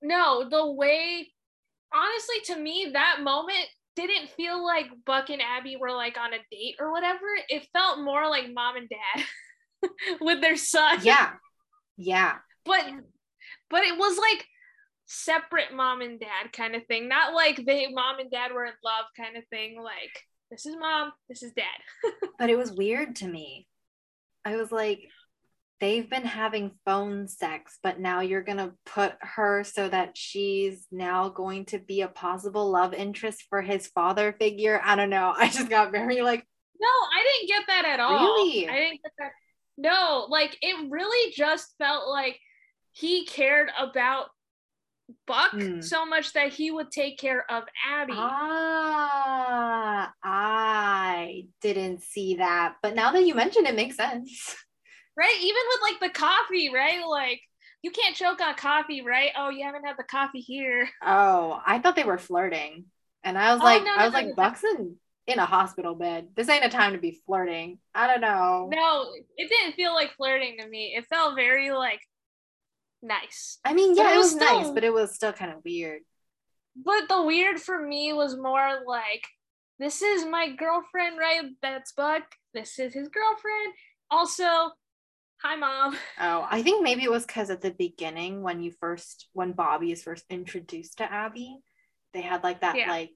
[0.03, 1.31] no, the way,
[1.91, 3.65] honestly, to me, that moment
[3.95, 7.25] didn't feel like Buck and Abby were like on a date or whatever.
[7.49, 9.23] It felt more like mom and dad
[10.21, 10.99] with their son.
[11.01, 11.31] Yeah.
[11.97, 12.35] Yeah.
[12.65, 12.85] But,
[13.69, 14.45] but it was like
[15.05, 18.73] separate mom and dad kind of thing, not like they mom and dad were in
[18.83, 19.81] love kind of thing.
[19.81, 21.65] Like, this is mom, this is dad.
[22.39, 23.67] but it was weird to me.
[24.43, 25.09] I was like,
[25.79, 30.87] they've been having phone sex, but now you're going to put her so that she's
[30.91, 34.81] now going to be a possible love interest for his father figure.
[34.83, 35.33] I don't know.
[35.37, 36.45] I just got very like,
[36.79, 38.19] no, I didn't get that at all.
[38.19, 38.69] Really?
[38.69, 39.31] I didn't get that.
[39.77, 42.39] No, like it really just felt like
[42.91, 44.27] he cared about
[45.27, 45.81] Buck Hmm.
[45.81, 48.13] so much that he would take care of Abby.
[48.17, 52.75] ah, I didn't see that.
[52.81, 54.55] But now that you mention it, it makes sense.
[55.17, 55.37] right?
[55.41, 57.05] Even with like the coffee, right?
[57.07, 57.41] Like
[57.81, 59.31] you can't choke on coffee, right?
[59.37, 60.89] Oh, you haven't had the coffee here.
[61.03, 62.85] Oh, I thought they were flirting.
[63.23, 64.35] And I was Oh, like, no, I was no, like, no.
[64.35, 64.97] Buck's in,
[65.27, 66.29] in a hospital bed.
[66.35, 67.79] This ain't a time to be flirting.
[67.93, 68.69] I don't know.
[68.71, 69.07] No,
[69.37, 70.93] it didn't feel like flirting to me.
[70.95, 72.01] It felt very like
[73.01, 73.59] nice.
[73.65, 76.01] I mean, yeah, it it was was nice, but it was still kind of weird.
[76.75, 79.25] But the weird for me was more like,
[79.79, 81.43] this is my girlfriend, right?
[81.61, 82.23] That's Buck.
[82.53, 83.73] This is his girlfriend.
[84.11, 84.71] Also,
[85.41, 85.97] hi, mom.
[86.19, 89.91] Oh, I think maybe it was because at the beginning when you first when Bobby
[89.91, 91.57] is first introduced to Abby,
[92.13, 92.89] they had like that Yeah.
[92.89, 93.11] like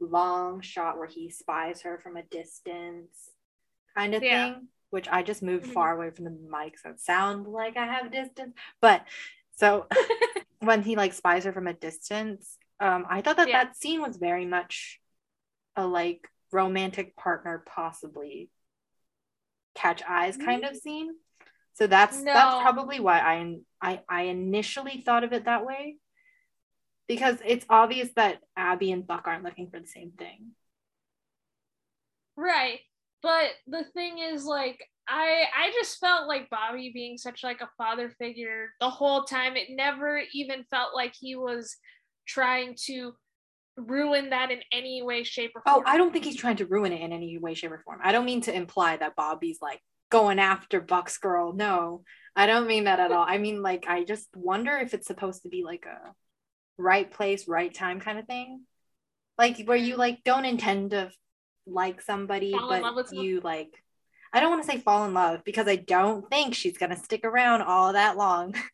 [0.00, 3.30] long shot where he spies her from a distance
[3.96, 4.54] kind of Yeah.
[4.54, 5.72] thing, which I just moved Mhm.
[5.72, 8.54] far away from the mic so it sounds like I have distance.
[8.80, 9.04] But
[9.56, 9.86] so
[10.60, 13.64] when he like spies her from a distance, um, I thought that Yeah.
[13.64, 15.00] that scene was very much
[15.76, 18.50] a like romantic partner possibly
[19.74, 21.14] catch eyes kind of scene.
[21.74, 22.32] So that's No.
[22.32, 25.98] that's probably why I I I initially thought of it that way.
[27.08, 30.52] Because it's obvious that Abby and Buck aren't looking for the same thing.
[32.36, 32.80] Right.
[33.22, 34.78] But the thing is like
[35.08, 39.56] I I just felt like Bobby being such like a father figure the whole time.
[39.56, 41.76] It never even felt like he was
[42.26, 43.12] trying to
[43.76, 45.84] ruin that in any way, shape, or Oh, form.
[45.86, 48.00] I don't think he's trying to ruin it in any way, shape, or form.
[48.02, 49.80] I don't mean to imply that Bobby's like
[50.10, 51.52] going after Buck's girl.
[51.52, 52.02] No,
[52.34, 53.24] I don't mean that at all.
[53.26, 56.12] I mean, like, I just wonder if it's supposed to be like a
[56.78, 58.62] right place, right time kind of thing.
[59.38, 61.10] Like, where you like don't intend to
[61.66, 63.70] like somebody, Fall but you like,
[64.32, 67.24] I don't want to say fall in love because I don't think she's to stick
[67.24, 68.54] around all that long.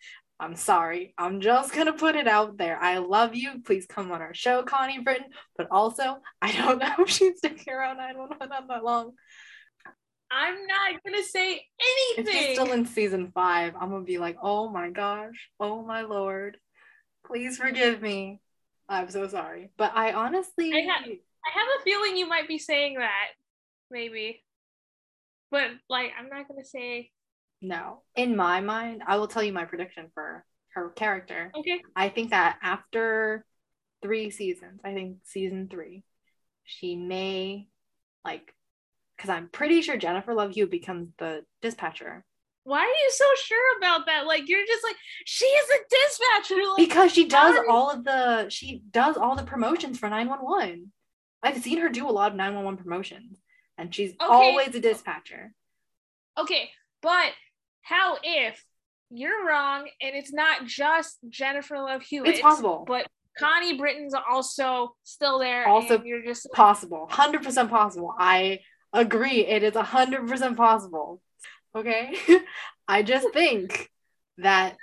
[0.41, 1.15] I'm sorry.
[1.17, 2.77] I'm just to put it out there.
[2.77, 3.63] I love you.
[3.65, 5.27] Please come on our show, Connie Britton.
[5.57, 9.13] But also, I don't know if she's sticking around I don't know that that long.
[10.33, 12.33] I'm not gonna say If anything.
[12.33, 15.49] she's still in season five, I'm to be like, oh my gosh.
[15.61, 16.57] Oh my lord.
[17.33, 18.41] Please forgive me.
[18.89, 19.70] I'm so sorry.
[19.78, 20.70] But I honestly.
[20.70, 23.28] I ha- I have a feeling you might be saying that,
[23.91, 24.45] maybe.
[25.51, 27.11] But like I'm not gonna say
[27.62, 28.03] no.
[28.14, 31.51] In my mind, I will tell you my prediction for her character.
[31.59, 31.80] okay.
[31.97, 33.47] I think that after
[34.03, 36.05] three seasons, I think season three,
[36.64, 37.68] she may
[38.26, 38.55] like
[39.16, 42.24] because I'm pretty sure Jennifer Love Hewitt becomes the dispatcher
[42.65, 44.27] Why are you so sure about that?
[44.27, 46.63] Like you're just like she is a dispatcher.
[46.69, 50.93] Like because she does how- all of the she does all the promotions for 911.
[51.43, 53.39] I've seen her do a lot of 911 promotions,
[53.77, 55.53] and she's always a dispatcher.
[56.39, 57.33] okay, but
[57.83, 58.65] how if
[59.11, 62.31] you're wrong and it's not just Jennifer Love Hewitt?
[62.31, 62.85] It's possible.
[62.87, 63.07] but
[63.39, 65.67] Connie Britton's also still there.
[65.67, 68.61] Also and you're just possible 100% possible i
[68.93, 71.21] agree it is 100% possible
[71.75, 72.14] okay?
[72.89, 73.91] I just think
[74.39, 74.77] that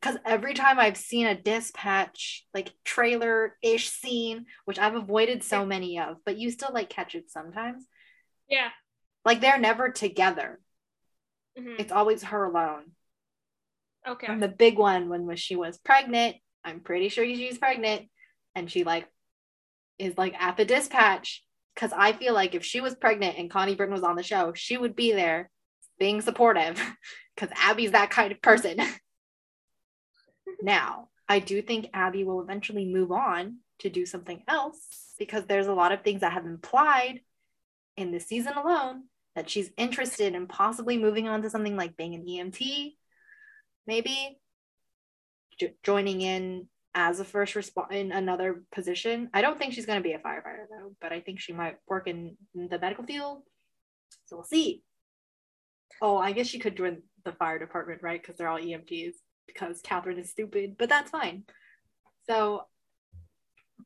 [0.00, 5.64] because every time i've seen a dispatch like trailer ish scene which i've avoided so
[5.66, 7.84] many of but you still like catch it sometimes.
[8.48, 8.68] Yeah.
[9.24, 10.60] like they're never together.
[11.58, 12.92] Mhm, it's always her alone.
[14.08, 14.26] Okay.
[14.26, 18.08] and the big one when she was pregnant i'm pretty sure she's pregnant
[18.54, 19.06] and she like
[19.98, 23.74] is like at the dispatch because i feel like if she was pregnant and connie
[23.74, 25.50] britton was on the show she would be there
[26.00, 26.82] being supportive
[27.34, 28.78] because abby's that kind of person
[30.62, 35.68] now i do think abby will eventually move on to do something else because there's
[35.68, 37.20] a lot of things that have implied
[37.96, 39.04] in this season alone
[39.36, 42.94] that she's interested in possibly moving on to something like being an emt
[43.86, 44.40] maybe
[45.58, 49.30] jo- joining in as a first respond in another position.
[49.32, 51.76] I don't think she's going to be a firefighter though, but I think she might
[51.86, 53.42] work in, in the medical field.
[54.26, 54.82] So we'll see.
[56.00, 58.20] Oh, I guess she could join the fire department, right?
[58.20, 59.14] Because they're all EMTs.
[59.46, 61.44] because Catherine is stupid, but that's fine.
[62.28, 62.62] So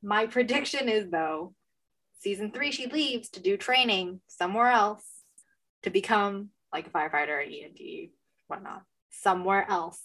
[0.02, 1.54] my prediction is though,
[2.20, 5.04] season three, she leaves to do training somewhere else
[5.82, 8.10] to become like a firefighter, EMT,
[8.48, 10.00] whatnot, somewhere else.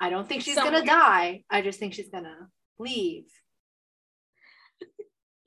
[0.00, 0.80] I don't think she's Somewhere.
[0.80, 1.44] gonna die.
[1.50, 2.48] I just think she's gonna
[2.78, 3.24] leave.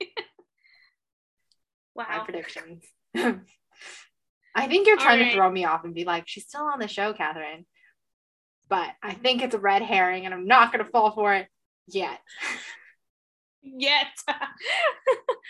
[1.94, 2.06] wow.
[2.08, 2.84] My predictions.
[4.56, 5.32] I think you're trying Alright.
[5.32, 7.66] to throw me off and be like, she's still on the show, Catherine.
[8.68, 11.48] But I think it's a red herring and I'm not gonna fall for it
[11.86, 12.20] yet.
[13.62, 14.06] Yet.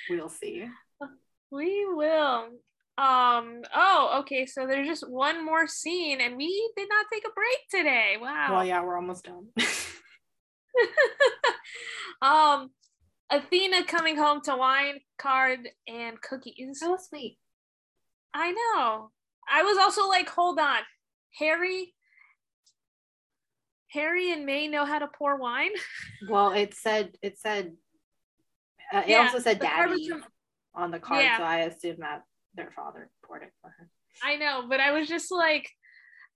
[0.09, 0.69] We'll see.
[1.51, 2.45] we will.
[2.99, 7.33] Um, oh, okay, so there's just one more scene and we did not take a
[7.33, 8.17] break today.
[8.21, 8.49] Wow.
[8.53, 9.49] Well, yeah, we're almost done.
[12.23, 12.71] um
[13.31, 16.79] Athena coming home to wine, card, and cookies.
[16.79, 17.39] so sweet.
[18.39, 19.11] I know.
[19.51, 20.81] I was also like, hold on.
[21.39, 21.95] Harry
[23.89, 25.71] Harry and May know how to pour wine.
[26.29, 27.73] Well, it said it said
[28.93, 30.25] uh, it Yeah, also said daddy from-
[30.75, 31.39] on the card, Yeah.
[31.39, 32.23] so I assume that
[32.55, 33.89] their father poured it for her.
[34.23, 35.69] I know, but I was just like,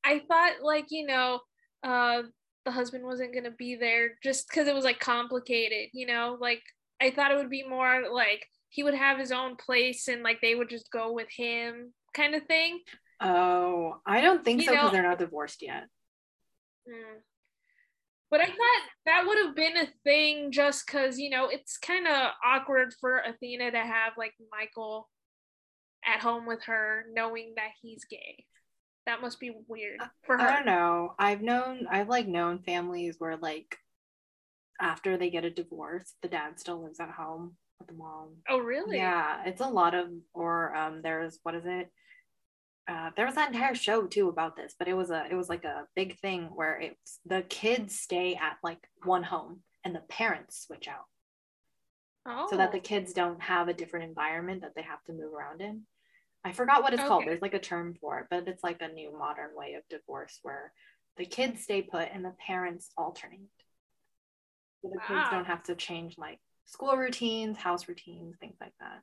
[0.05, 1.41] I thought like you know,
[1.83, 2.23] uh,
[2.65, 6.37] the husband wasn't gonna be there just because it was like complicated, you know.
[6.41, 6.63] Like
[7.01, 10.41] I thought it would be more like he would have his own place and like
[10.41, 12.81] they would just go with him, kind of thing.
[13.21, 15.85] Oh, I don't think You so because they're not divorced yet.
[16.89, 17.21] Mm.
[18.31, 22.07] But I thought that would have been a thing just because, you know, it's kind
[22.07, 25.11] of awkward for Athena to have like Michael
[26.07, 28.45] at home with her knowing that he's gay.
[29.07, 30.43] That must be weird for her.
[30.43, 31.15] I don't know.
[31.19, 33.77] I've known I've like known families where like
[34.81, 38.37] after they get a divorce, the dad still lives at home with the mom.
[38.49, 38.99] Oh, really?
[38.99, 41.91] Yeah, it's a lot of or um there's what is it?
[42.89, 45.49] Uh, there was that entire show too about this, but it was a it was
[45.49, 50.01] like a big thing where it's the kids stay at like one home and the
[50.01, 51.07] parents switch out
[52.27, 52.47] Oh.
[52.51, 55.63] so that the kids don't have a different environment that they have to move around
[55.63, 55.83] in.
[56.45, 57.25] I forgot what it's called.
[57.27, 60.39] There's like a term for it, but it's like a new modern way of divorce
[60.43, 60.73] where
[61.17, 63.41] the kids stay put and the parents alternate.
[64.83, 66.39] So the kids don't have to change like
[66.71, 69.01] school routines, house routines, things like that.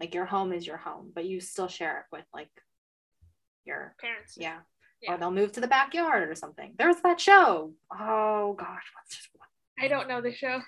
[0.00, 2.50] Like your home is your home, but you still share it with like
[3.64, 4.34] your parents.
[4.36, 4.58] yeah.
[5.02, 5.14] Yeah.
[5.14, 6.74] Or they'll move to the backyard or something.
[6.76, 7.72] There's that show.
[7.92, 9.46] Oh gosh, what's this one?
[9.84, 10.60] I don't know the show.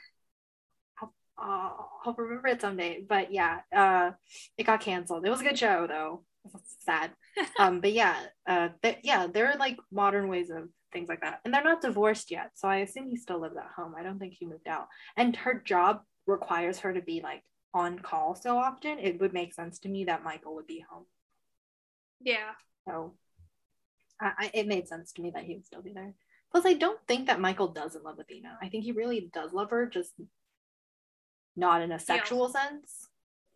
[1.42, 3.02] Oh, I'll remember it someday.
[3.08, 4.10] But yeah, uh,
[4.58, 5.24] it got canceled.
[5.26, 6.24] It was a good show though.
[6.84, 7.12] Sad.
[7.58, 11.40] Um, but yeah, uh, th- yeah, there are like modern ways of things like that,
[11.44, 12.50] and they're not divorced yet.
[12.54, 13.94] So I assume he still lives at home.
[13.96, 14.88] I don't think he moved out.
[15.16, 16.00] And her job
[16.30, 17.42] requires her to be like
[17.74, 18.98] on call so often.
[18.98, 21.04] It would make sense to me that Michael would be home.
[22.20, 22.52] Yeah.
[22.86, 23.14] So
[24.20, 26.14] I, I, it made sense to me that he would still be there.
[26.50, 28.58] Plus, I don't think that Michael doesn't love Athena.
[28.60, 30.12] I think he really does love her, just
[31.56, 33.08] not in a sexual sense.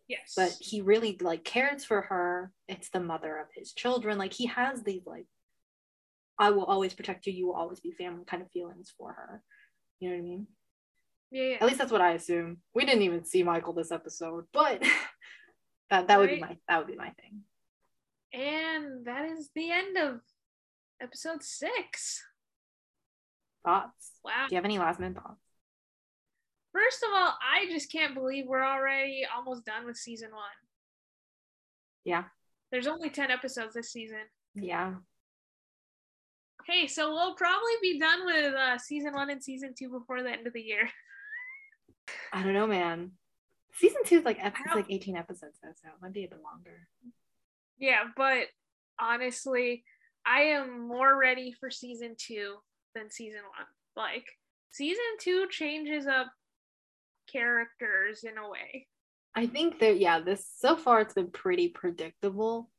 [0.07, 0.33] Yes.
[0.35, 2.51] But he really like cares for her.
[2.67, 4.17] It's the mother of his children.
[4.17, 5.25] Like he has these like,
[6.37, 7.33] I will always protect you.
[7.33, 9.41] You will always be family kind of feelings for her.
[9.99, 10.47] You know what I mean?
[11.35, 11.57] Yeah, yeah.
[11.59, 12.59] At least that's what I assume.
[12.73, 14.81] We didn't even see Michael this episode, but
[15.89, 17.41] that that would be my that would be my thing.
[18.33, 20.21] And that is the end of
[21.01, 22.23] episode six.
[23.65, 24.11] Thoughts?
[24.23, 24.45] Wow.
[24.47, 25.41] Do you have any last minute thoughts?
[26.71, 30.43] First of all, I just can't believe we're already almost done with season one.
[32.05, 32.25] Yeah.
[32.71, 34.19] There's only 10 episodes this season.
[34.53, 34.95] Yeah.
[36.65, 40.29] Hey, so we'll probably be done with uh, season one and season two before the
[40.29, 40.89] end of the year.
[42.33, 43.11] I don't know, man.
[43.73, 46.23] Season two is like ep- I it's like 18 episodes though, so it might be
[46.25, 46.87] a bit longer.
[47.77, 48.47] Yeah, but
[48.99, 49.83] honestly,
[50.25, 52.55] I am more ready for season two
[52.93, 53.67] than season one.
[53.95, 54.25] Like,
[54.71, 56.27] season two changes up
[57.31, 58.87] characters in a way.
[59.35, 62.71] I think that yeah, this so far it's been pretty predictable.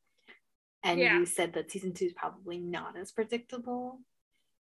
[0.82, 1.18] And Yeah.
[1.18, 4.00] you said that season two is probably not as predictable.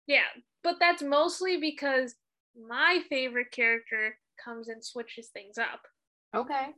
[0.06, 0.26] Yeah,
[0.64, 2.14] but that's mostly because
[2.56, 5.80] my favorite character comes and switches things up.
[6.36, 6.68] Okay.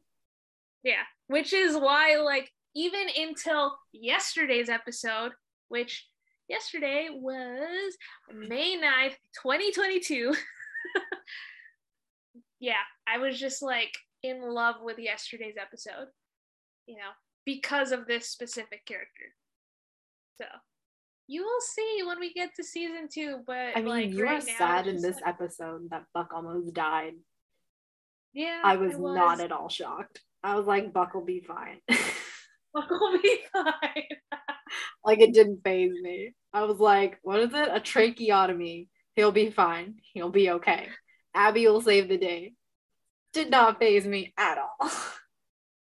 [0.83, 5.33] Yeah, which is why, like, even until yesterday's episode,
[5.69, 6.07] which
[6.49, 7.97] yesterday was
[8.33, 10.35] May 9th, 2022.
[12.61, 12.75] yeah,
[13.07, 13.93] I was just like
[14.23, 16.09] in love with yesterday's episode,
[16.87, 17.11] you know,
[17.45, 19.35] because of this specific character.
[20.41, 20.47] So
[21.27, 24.43] you will see when we get to season two, but I mean, like, you right
[24.43, 27.15] are now, sad in this like- episode that Buck almost died.
[28.33, 30.21] Yeah, I was, not at all shocked.
[30.43, 31.81] I was like, Buck will be fine.
[32.73, 34.05] We'll be fine.
[35.05, 36.35] like it didn't phase me.
[36.53, 37.69] I was like, what is it?
[37.71, 38.89] A tracheotomy.
[39.17, 39.97] He'll be fine.
[40.15, 40.89] He'll be okay.
[41.35, 42.53] Abby will save the day.
[43.33, 44.91] Did not phase me at all.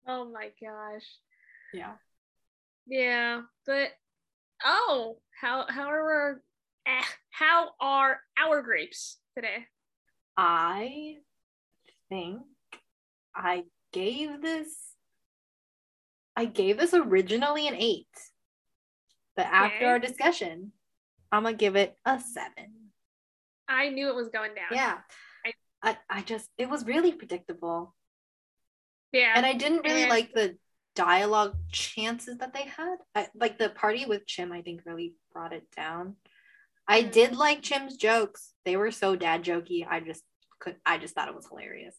[0.04, 1.06] Oh my gosh.
[1.72, 1.92] yeah.
[2.88, 3.90] Yeah, but
[4.64, 6.42] oh, how how are our,
[6.86, 9.64] eh, how are our grapes today?
[10.36, 11.18] I
[12.12, 12.42] think
[13.34, 14.68] I gave this
[16.36, 18.06] I gave this originally an eight.
[19.36, 19.84] But after Okay.
[19.86, 20.72] our discussion,
[21.30, 22.90] I'm gonna give it a seven.
[23.68, 24.68] I knew it was going down.
[24.72, 24.98] Yeah.
[25.46, 27.94] I- I, I just it was really predictable.
[29.12, 29.32] Yeah.
[29.34, 30.58] And I didn't really And- like the
[30.94, 32.96] dialogue chances that they had.
[33.14, 36.16] I, like the party with Chim, I think really brought it down.
[36.86, 37.12] I Mm.
[37.12, 38.52] did like Chim's jokes.
[38.66, 39.86] They were so dad jokey.
[39.88, 40.22] I just
[40.62, 41.94] could I just thought it was hilarious.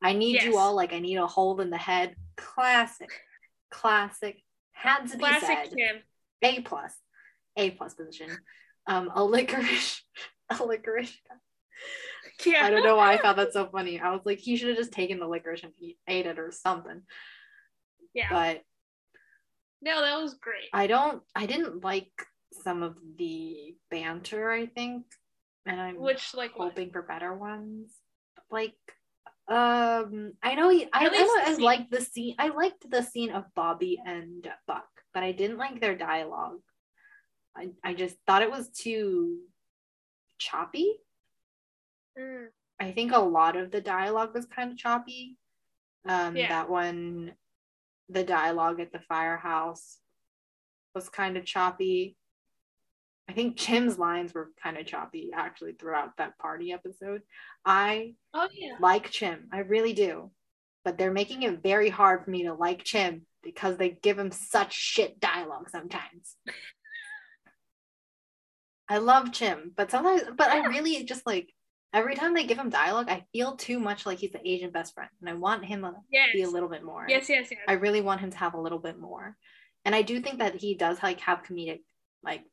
[0.00, 0.44] I need Yes.
[0.44, 2.14] you all like I need a hole in the head.
[2.36, 3.10] Classic.
[3.70, 4.36] Classic.
[4.72, 6.02] Had to be Classic said.
[6.42, 6.94] A plus.
[7.56, 8.30] A plus position.
[8.86, 10.00] Um a licorice
[10.50, 11.16] a licorice.
[12.44, 12.64] Yeah.
[12.64, 13.98] I don't know why I thought that so funny.
[14.00, 16.50] I was like, he should have just taken the licorice and he ate it or
[16.52, 17.02] something.
[18.12, 18.28] Yeah.
[18.30, 18.62] But
[19.82, 20.68] no, that was great.
[20.72, 22.12] I don't I didn't like
[22.62, 25.04] some of the banter, I think.
[25.66, 26.68] And I'm Which like what?
[26.68, 27.90] hoping for better ones.
[28.50, 28.76] Like
[29.48, 31.64] um I know he, I, I I scene.
[31.64, 35.80] liked the scene I liked the scene of Bobby and Buck, but I didn't like
[35.80, 36.60] their dialogue.
[37.56, 39.38] I, I just thought it was too
[40.38, 40.92] choppy.
[42.18, 42.46] Mm,
[42.80, 45.36] I think a lot of the dialogue was kind of choppy.
[46.08, 46.48] Um, Yeah.
[46.48, 47.32] That one,
[48.08, 49.98] the dialogue at the firehouse
[50.94, 52.16] was kind of choppy.
[53.28, 57.22] I think Chim's lines were kind of choppy actually throughout that party episode.
[57.64, 58.76] I Oh yeah.
[58.80, 60.30] like Chim, I really do.
[60.84, 64.30] But they're making it very hard for me to like Chim because they give him
[64.30, 66.36] such shit dialogue sometimes.
[68.88, 71.48] I love Chim, but sometimes, but I really just like
[71.94, 74.92] every time they give him dialogue, I feel too much like he's the Asian best
[74.94, 76.28] friend, and I want him to Yes.
[76.34, 77.06] be a little bit more.
[77.08, 77.60] Yes, yes, yes.
[77.66, 79.36] I really want him to have a little bit more,
[79.86, 81.80] and I do think that he does like have comedic
[82.22, 82.44] like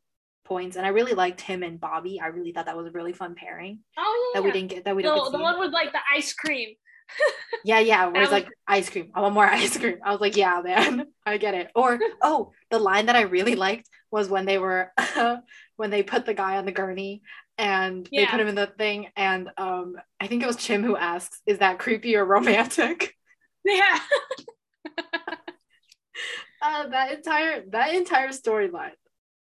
[0.51, 2.19] points, and I really liked him and Bobby.
[2.19, 4.41] I really thought that was a really fun pairing oh yeah.
[4.41, 6.75] that we didn't get that we don't the, the one with like the ice cream.
[7.63, 8.07] Yeah, yeah.
[8.07, 9.11] Where it's was- like ice cream.
[9.13, 9.97] I want more ice cream.
[10.03, 11.69] I was like, yeah, man, I get it.
[11.75, 14.91] Or oh, the line that I really liked was when they were
[15.77, 17.21] when they put the guy on the gurney
[17.57, 20.97] and they put him in the thing, and um, I think it was Chim who
[20.97, 23.15] asks, "Is that creepy or romantic?"
[23.63, 23.99] Yeah.
[26.61, 28.91] Uh, that entire that entire storyline,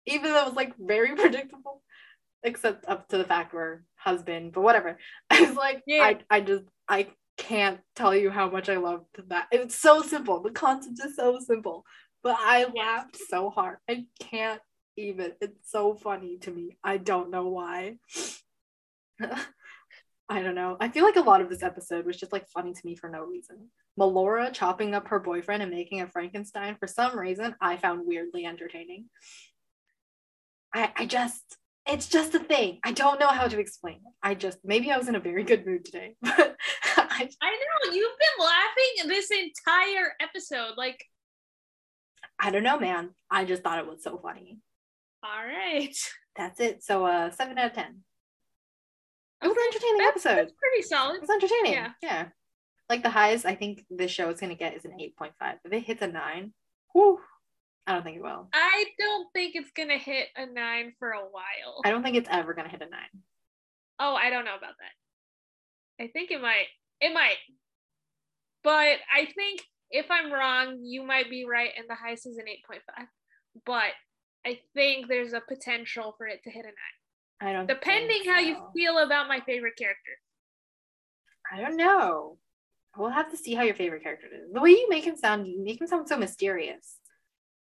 [0.06, 1.82] even though it was like very predictable,
[2.42, 4.98] except up to the fact where husband, but whatever.
[5.30, 6.02] I was like, Yeah.
[6.02, 9.46] I I just I can't tell you how much I loved that.
[9.52, 10.42] It's so simple.
[10.42, 11.84] The concept is so simple,
[12.22, 13.78] but I laughed so hard.
[13.88, 14.60] I can't
[14.96, 15.32] even.
[15.40, 16.76] It's so funny to me.
[16.82, 17.96] I don't know why.
[20.30, 20.76] I don't know.
[20.78, 23.08] I feel like a lot of this episode was just like funny to me for
[23.08, 23.70] no reason.
[23.98, 28.44] Melora chopping up her boyfriend and making a Frankenstein for some reason I found weirdly
[28.44, 29.06] entertaining.
[30.74, 31.56] I I just
[31.86, 32.78] it's just a thing.
[32.84, 34.12] I don't know how to explain it.
[34.22, 36.56] I just maybe I was in a very good mood today, but
[36.96, 40.74] I I know you've been laughing this entire episode.
[40.76, 41.02] Like,
[42.38, 43.10] I don't know, man.
[43.30, 44.58] I just thought it was so funny.
[45.22, 45.96] all right,
[46.36, 46.82] That's it.
[46.84, 48.02] So uh seven out of ten.
[49.42, 50.36] It was an entertaining that's, episode.
[50.42, 51.14] that's pretty solid.
[51.16, 51.72] It was entertaining.
[51.72, 51.90] Yeah.
[52.02, 52.26] Yeah.
[52.88, 55.30] Like the highest I think this show is gonna get is an 8.5.
[55.64, 56.52] If it hits a nine,
[56.92, 57.20] whew,
[57.88, 58.50] I don't think it will.
[58.52, 61.80] I don't think it's gonna hit a nine for a while.
[61.86, 63.22] I don't think it's ever gonna hit a nine.
[63.98, 66.04] Oh, I don't know about that.
[66.04, 66.66] I think it might.
[67.00, 67.38] It might.
[68.62, 72.44] But I think if I'm wrong, you might be right, and the highest is an
[72.46, 73.06] 8.5.
[73.64, 73.92] But
[74.44, 76.74] I think there's a potential for it to hit a nine,
[77.40, 80.12] I don't depending think how you feel about my favorite character.
[81.50, 82.36] I don't know.
[82.98, 84.52] We'll have to see how your favorite character is.
[84.52, 86.98] The way you make him sound, you make him sound so mysterious.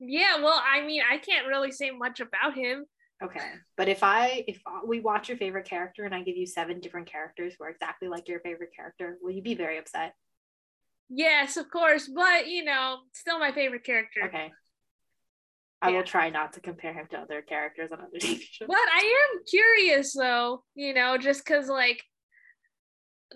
[0.01, 2.85] Yeah, well, I mean, I can't really say much about him.
[3.23, 6.79] Okay, but if I if we watch your favorite character and I give you seven
[6.79, 10.15] different characters who are exactly like your favorite character, will you be very upset?
[11.09, 14.21] Yes, of course, but you know, still my favorite character.
[14.25, 14.53] Okay.
[15.81, 15.97] I Yeah.
[15.97, 18.69] will try not to compare him to other characters on other TV shows.
[18.69, 22.03] But I am curious though, you know, just cause like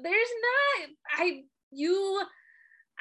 [0.00, 0.88] there's not
[1.18, 2.22] I you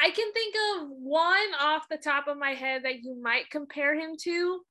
[0.01, 3.93] I can think of one off the top of my head that you might compare
[3.93, 4.61] him to,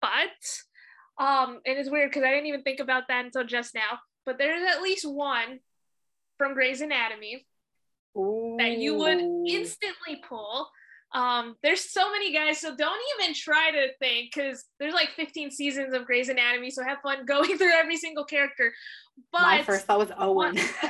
[0.00, 3.98] but um and it's weird because I didn't even think about that until just now.
[4.24, 5.60] But there's at least one
[6.38, 7.46] from Grey's Anatomy
[8.58, 10.68] that you would instantly pull.
[11.14, 15.50] Um, there's so many guys, so don't even try to think because there's like 15
[15.50, 18.72] seasons of Grey's Anatomy, so have fun going through every single character.
[19.32, 20.56] But My first thought was Owen.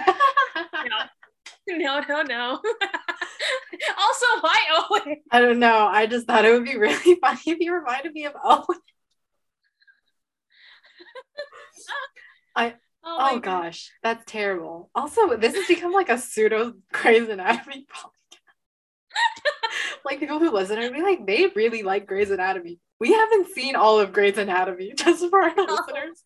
[0.56, 0.98] no,
[1.78, 2.22] no, no.
[2.22, 2.50] No.
[3.98, 5.16] also, why Owen?
[5.30, 5.86] I don't know.
[5.86, 8.78] I just thought it would be really funny if you reminded me of Owen.
[12.54, 12.74] I
[13.08, 14.90] Oh, oh, my gosh, that's terrible.
[14.92, 18.38] Also, this has become like a pseudo Grey's Anatomy podcast.
[20.04, 22.80] like people who listen are be like, they really like Grey's Anatomy.
[22.98, 26.24] We haven't seen all of Grey's Anatomy, just for our listeners.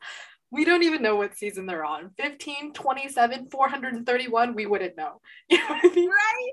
[0.53, 2.11] We don't even know what season they're on.
[2.19, 5.21] 15, 27, 431, we wouldn't know.
[5.51, 6.09] You know I mean?
[6.11, 6.53] Right?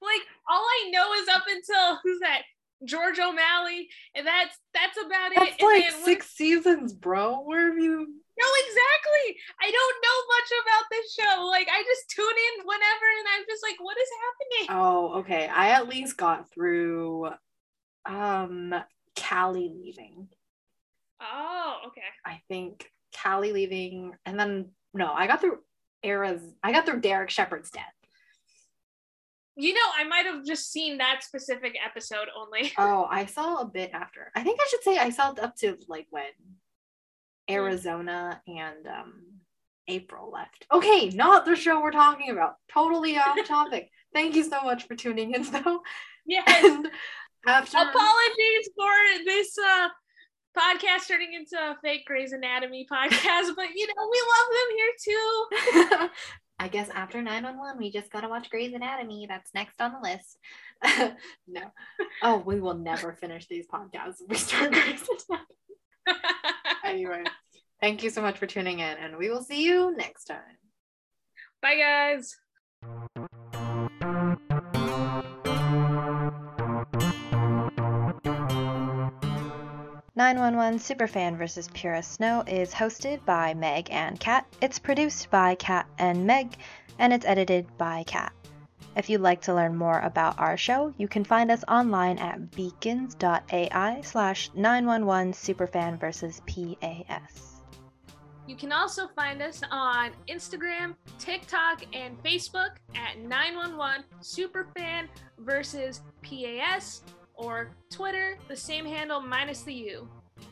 [0.00, 2.42] Like all I know is up until who's that?
[2.84, 5.36] George O'Malley, and that's that's about it.
[5.38, 7.40] That's And like then when- six seasons, bro.
[7.42, 9.36] Where have you No, exactly.
[9.62, 11.46] I don't know much about this show.
[11.46, 14.82] Like I just tune in whenever, and I'm just like, what is happening?
[14.82, 15.46] Oh, okay.
[15.48, 17.28] I at least got through
[18.04, 18.74] um
[19.16, 20.28] Callie leaving.
[21.20, 22.00] Oh, okay.
[22.26, 22.90] I think
[23.22, 25.58] Callie leaving, and then no, I got through
[26.02, 26.42] Era's.
[26.62, 27.84] I got through Derek Shepherd's death.
[29.56, 32.72] You know, I might have just seen that specific episode only.
[32.78, 34.30] Oh, I saw a bit after.
[34.34, 36.24] I think I should say I saw up to like when
[37.50, 39.22] Arizona and um
[39.88, 40.66] April left.
[40.72, 42.54] Okay, not the show we're talking about.
[42.72, 43.90] Totally off topic.
[44.14, 45.80] Thank you so much for tuning in, though.
[46.26, 46.64] Yes.
[47.44, 49.88] And after Apologies for this uh
[50.56, 54.92] podcast turning into a fake Grey's Anatomy podcast, but you know, we love them here
[55.04, 56.08] too.
[56.58, 59.26] I guess after 911, we just gotta watch Grey's Anatomy.
[59.28, 60.38] That's next on the list.
[61.48, 61.62] no.
[62.22, 66.20] Oh, we will never finish these podcasts we start Grey's Anatomy.
[66.84, 67.24] Anyway,
[67.80, 70.58] thank you so much for tuning in, and we will see you next time.
[71.60, 72.36] Bye guys.
[80.14, 81.68] Nine One One Superfan vs.
[81.72, 84.46] Pura Snow is hosted by Meg and Kat.
[84.60, 86.58] It's produced by Kat and Meg,
[86.98, 88.30] and it's edited by Kat.
[88.94, 92.50] If you'd like to learn more about our show, you can find us online at
[92.50, 96.42] beacons.ai slash 911 Superfan vs.
[96.46, 97.62] PAS.
[98.46, 105.08] You can also find us on Instagram, TikTok, and Facebook at 911 Superfan
[105.38, 107.00] versus PAS
[107.42, 110.08] or Twitter, the same handle minus the U.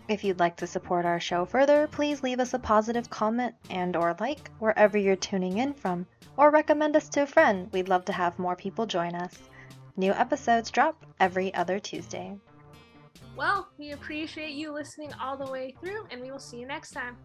[0.09, 3.97] If you'd like to support our show further, please leave us a positive comment and
[3.97, 7.69] or like wherever you're tuning in from, or recommend us to a friend.
[7.73, 9.39] We'd love to have more people join us.
[9.97, 12.37] New episodes drop every other Tuesday.
[13.37, 16.91] Well, we appreciate you listening all the way through, and we will see you next
[16.91, 17.17] time.